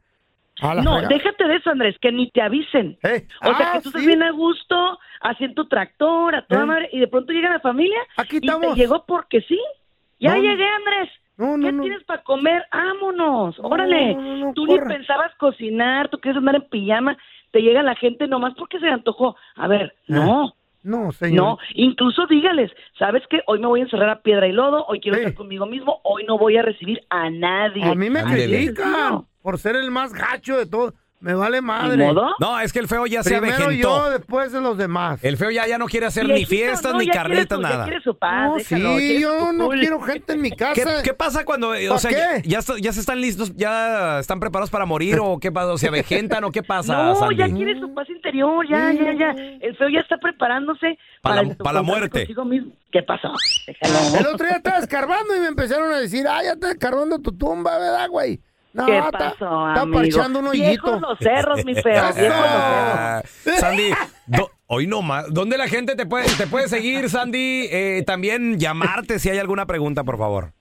A 0.60 0.74
la 0.76 0.82
No, 0.82 0.92
fregada. 0.98 1.08
déjate 1.16 1.44
de 1.48 1.56
eso, 1.56 1.70
Andrés, 1.70 1.96
que 2.00 2.12
ni 2.12 2.30
te 2.30 2.40
avisen. 2.42 2.96
Eh, 3.02 3.26
O 3.42 3.54
sea, 3.56 3.70
ah, 3.70 3.72
que 3.74 3.80
tú 3.82 3.88
estás 3.88 4.02
sí. 4.02 4.06
bien 4.06 4.22
a 4.22 4.30
gusto, 4.30 4.98
haciendo 5.22 5.62
tu 5.64 5.68
tractor, 5.68 6.34
a 6.36 6.46
toda 6.46 6.62
Eh. 6.62 6.66
madre, 6.66 6.88
y 6.92 7.00
de 7.00 7.08
pronto 7.08 7.32
llega 7.32 7.48
la 7.50 7.60
familia 7.60 7.98
Aquí 8.16 8.36
y 8.40 8.46
estamos. 8.46 8.74
te 8.74 8.80
llegó 8.80 9.04
porque 9.04 9.40
sí. 9.42 9.58
Ya 10.20 10.34
No, 10.36 10.42
llegué, 10.42 10.64
Andrés. 10.68 11.10
No, 11.38 11.56
no, 11.56 11.66
¿Qué 11.66 11.72
no. 11.72 11.82
tienes 11.84 12.04
para 12.04 12.22
comer? 12.24 12.64
Vámonos, 12.72 13.56
órale. 13.60 14.14
no, 14.14 14.20
no, 14.22 14.36
no, 14.48 14.52
Tú 14.54 14.66
corra. 14.66 14.84
ni 14.86 14.94
pensabas 14.96 15.34
cocinar, 15.36 16.08
tú 16.08 16.18
quieres 16.18 16.36
andar 16.38 16.56
en 16.56 16.68
pijama, 16.68 17.16
te 17.52 17.60
llega 17.62 17.82
la 17.82 17.94
gente 17.94 18.26
nomás 18.26 18.54
porque 18.58 18.78
se 18.80 18.86
le 18.86 18.92
antojó. 18.92 19.36
A 19.56 19.68
ver, 19.68 19.94
no, 20.08 20.52
No, 20.82 21.12
señor. 21.12 21.36
no, 21.44 21.58
incluso 21.74 22.26
dígales, 22.26 22.70
¿sabes 22.98 23.22
qué? 23.30 23.40
Hoy 23.46 23.60
me 23.60 23.66
voy 23.68 23.80
a 23.80 23.84
encerrar 23.84 24.10
a 24.10 24.20
piedra 24.22 24.46
y 24.48 24.52
lodo, 24.52 24.84
hoy 24.86 25.00
quiero 25.00 25.16
Sí. 25.16 25.22
estar 25.24 25.34
conmigo 25.34 25.64
mismo, 25.66 26.00
hoy 26.02 26.24
no 26.26 26.38
voy 26.38 26.56
a 26.56 26.62
recibir 26.62 27.00
a 27.08 27.30
nadie. 27.30 27.84
A 27.84 27.94
mí 27.94 28.10
me 28.10 28.22
critican 28.24 29.22
por 29.42 29.58
ser 29.58 29.76
el 29.76 29.90
más 29.90 30.12
gacho 30.12 30.56
de 30.58 30.66
todo. 30.66 30.92
Me 31.20 31.34
vale 31.34 31.60
¿Ni 31.60 31.66
madre. 31.66 31.96
modo? 31.96 32.28
No, 32.38 32.60
es 32.60 32.72
que 32.72 32.78
el 32.78 32.86
feo 32.86 33.04
ya 33.06 33.24
se 33.24 33.30
Primero 33.40 33.64
avejentó. 33.64 33.88
yo, 34.06 34.10
después 34.10 34.52
de 34.52 34.60
los 34.60 34.78
demás. 34.78 35.18
El 35.24 35.36
feo 35.36 35.50
ya, 35.50 35.66
ya 35.66 35.76
no 35.76 35.86
quiere 35.86 36.06
hacer 36.06 36.28
ni 36.28 36.44
fiestas, 36.46 36.92
no, 36.92 36.98
ni 37.00 37.06
ya 37.06 37.24
nada. 37.24 37.84
quiere 37.84 38.00
su 38.02 38.16
paz, 38.16 38.50
No, 38.50 38.54
déjalo, 38.56 38.98
sí, 38.98 39.20
yo 39.20 39.40
su 39.46 39.52
no 39.52 39.64
cool. 39.66 39.80
quiero 39.80 40.00
gente 40.00 40.34
en 40.34 40.42
mi 40.42 40.50
¿Qué, 40.52 40.56
casa. 40.56 41.02
qué 41.02 41.14
pasa 41.14 41.44
cuando, 41.44 41.70
o 41.70 41.88
¿Pa 41.88 41.98
sea, 41.98 42.10
ya, 42.12 42.40
qué? 42.42 42.48
ya, 42.48 42.60
está- 42.60 42.78
ya 42.78 42.92
se 42.92 43.00
están 43.00 43.20
listos, 43.20 43.52
ya 43.56 44.20
están 44.20 44.38
preparados 44.38 44.70
para 44.70 44.86
morir 44.86 45.18
o 45.20 45.38
qué 45.40 45.50
pasa, 45.50 45.72
o 45.72 45.78
se 45.78 45.88
avejentan 45.88 46.44
o 46.44 46.52
qué 46.52 46.62
pasa, 46.62 46.94
No, 47.02 47.14
Sandy? 47.16 47.36
ya 47.36 47.48
quiere 47.48 47.80
su 47.80 47.92
paz 47.92 48.08
interior, 48.10 48.64
ya, 48.70 48.92
ya, 48.92 49.12
ya. 49.12 49.30
El 49.60 49.76
feo 49.76 49.88
ya 49.88 49.98
está 50.00 50.18
preparándose 50.18 50.96
Pa' 51.20 51.34
la- 51.34 51.40
el- 51.40 51.56
pa' 51.56 51.72
la 51.72 51.82
muerte. 51.82 52.28
mismo. 52.46 52.72
¿Qué 52.92 53.02
pasó? 53.02 53.32
Déjalo. 53.66 54.18
El 54.20 54.26
otro 54.34 54.46
día 54.46 54.56
estaba 54.58 54.78
escarbando 54.78 55.34
y 55.36 55.40
me 55.40 55.48
empezaron 55.48 55.92
a 55.92 55.98
decir, 55.98 56.26
ah, 56.28 56.42
ya 56.44 56.52
está 56.52 56.70
escarbando 56.70 57.18
tu 57.18 57.32
tumba, 57.36 57.76
¿verdad, 57.76 58.08
güey? 58.08 58.40
No, 58.78 58.86
¿Qué 58.86 58.98
está, 58.98 59.10
pasó, 59.18 59.68
está 59.68 59.80
amigo? 59.82 59.98
parchando 59.98 60.38
un 60.38 60.50
Viejos 60.52 60.90
hoyito. 60.92 61.00
los 61.08 61.18
cerros, 61.18 61.64
mi 61.64 61.74
feo, 61.74 61.82
viejos 61.92 62.06
los 62.06 62.14
cerros. 62.14 62.38
Ah, 62.46 63.22
Sandy, 63.58 63.90
do- 64.26 64.50
hoy 64.68 64.86
no 64.86 65.02
más. 65.02 65.32
¿Dónde 65.34 65.58
la 65.58 65.66
gente 65.68 65.96
te 65.96 66.06
puede, 66.06 66.26
te 66.36 66.46
puede 66.46 66.68
seguir, 66.68 67.08
Sandy? 67.10 67.66
Eh, 67.70 68.04
también 68.06 68.58
llamarte 68.58 69.18
si 69.18 69.28
hay 69.30 69.38
alguna 69.38 69.66
pregunta, 69.66 70.04
por 70.04 70.16
favor. 70.18 70.52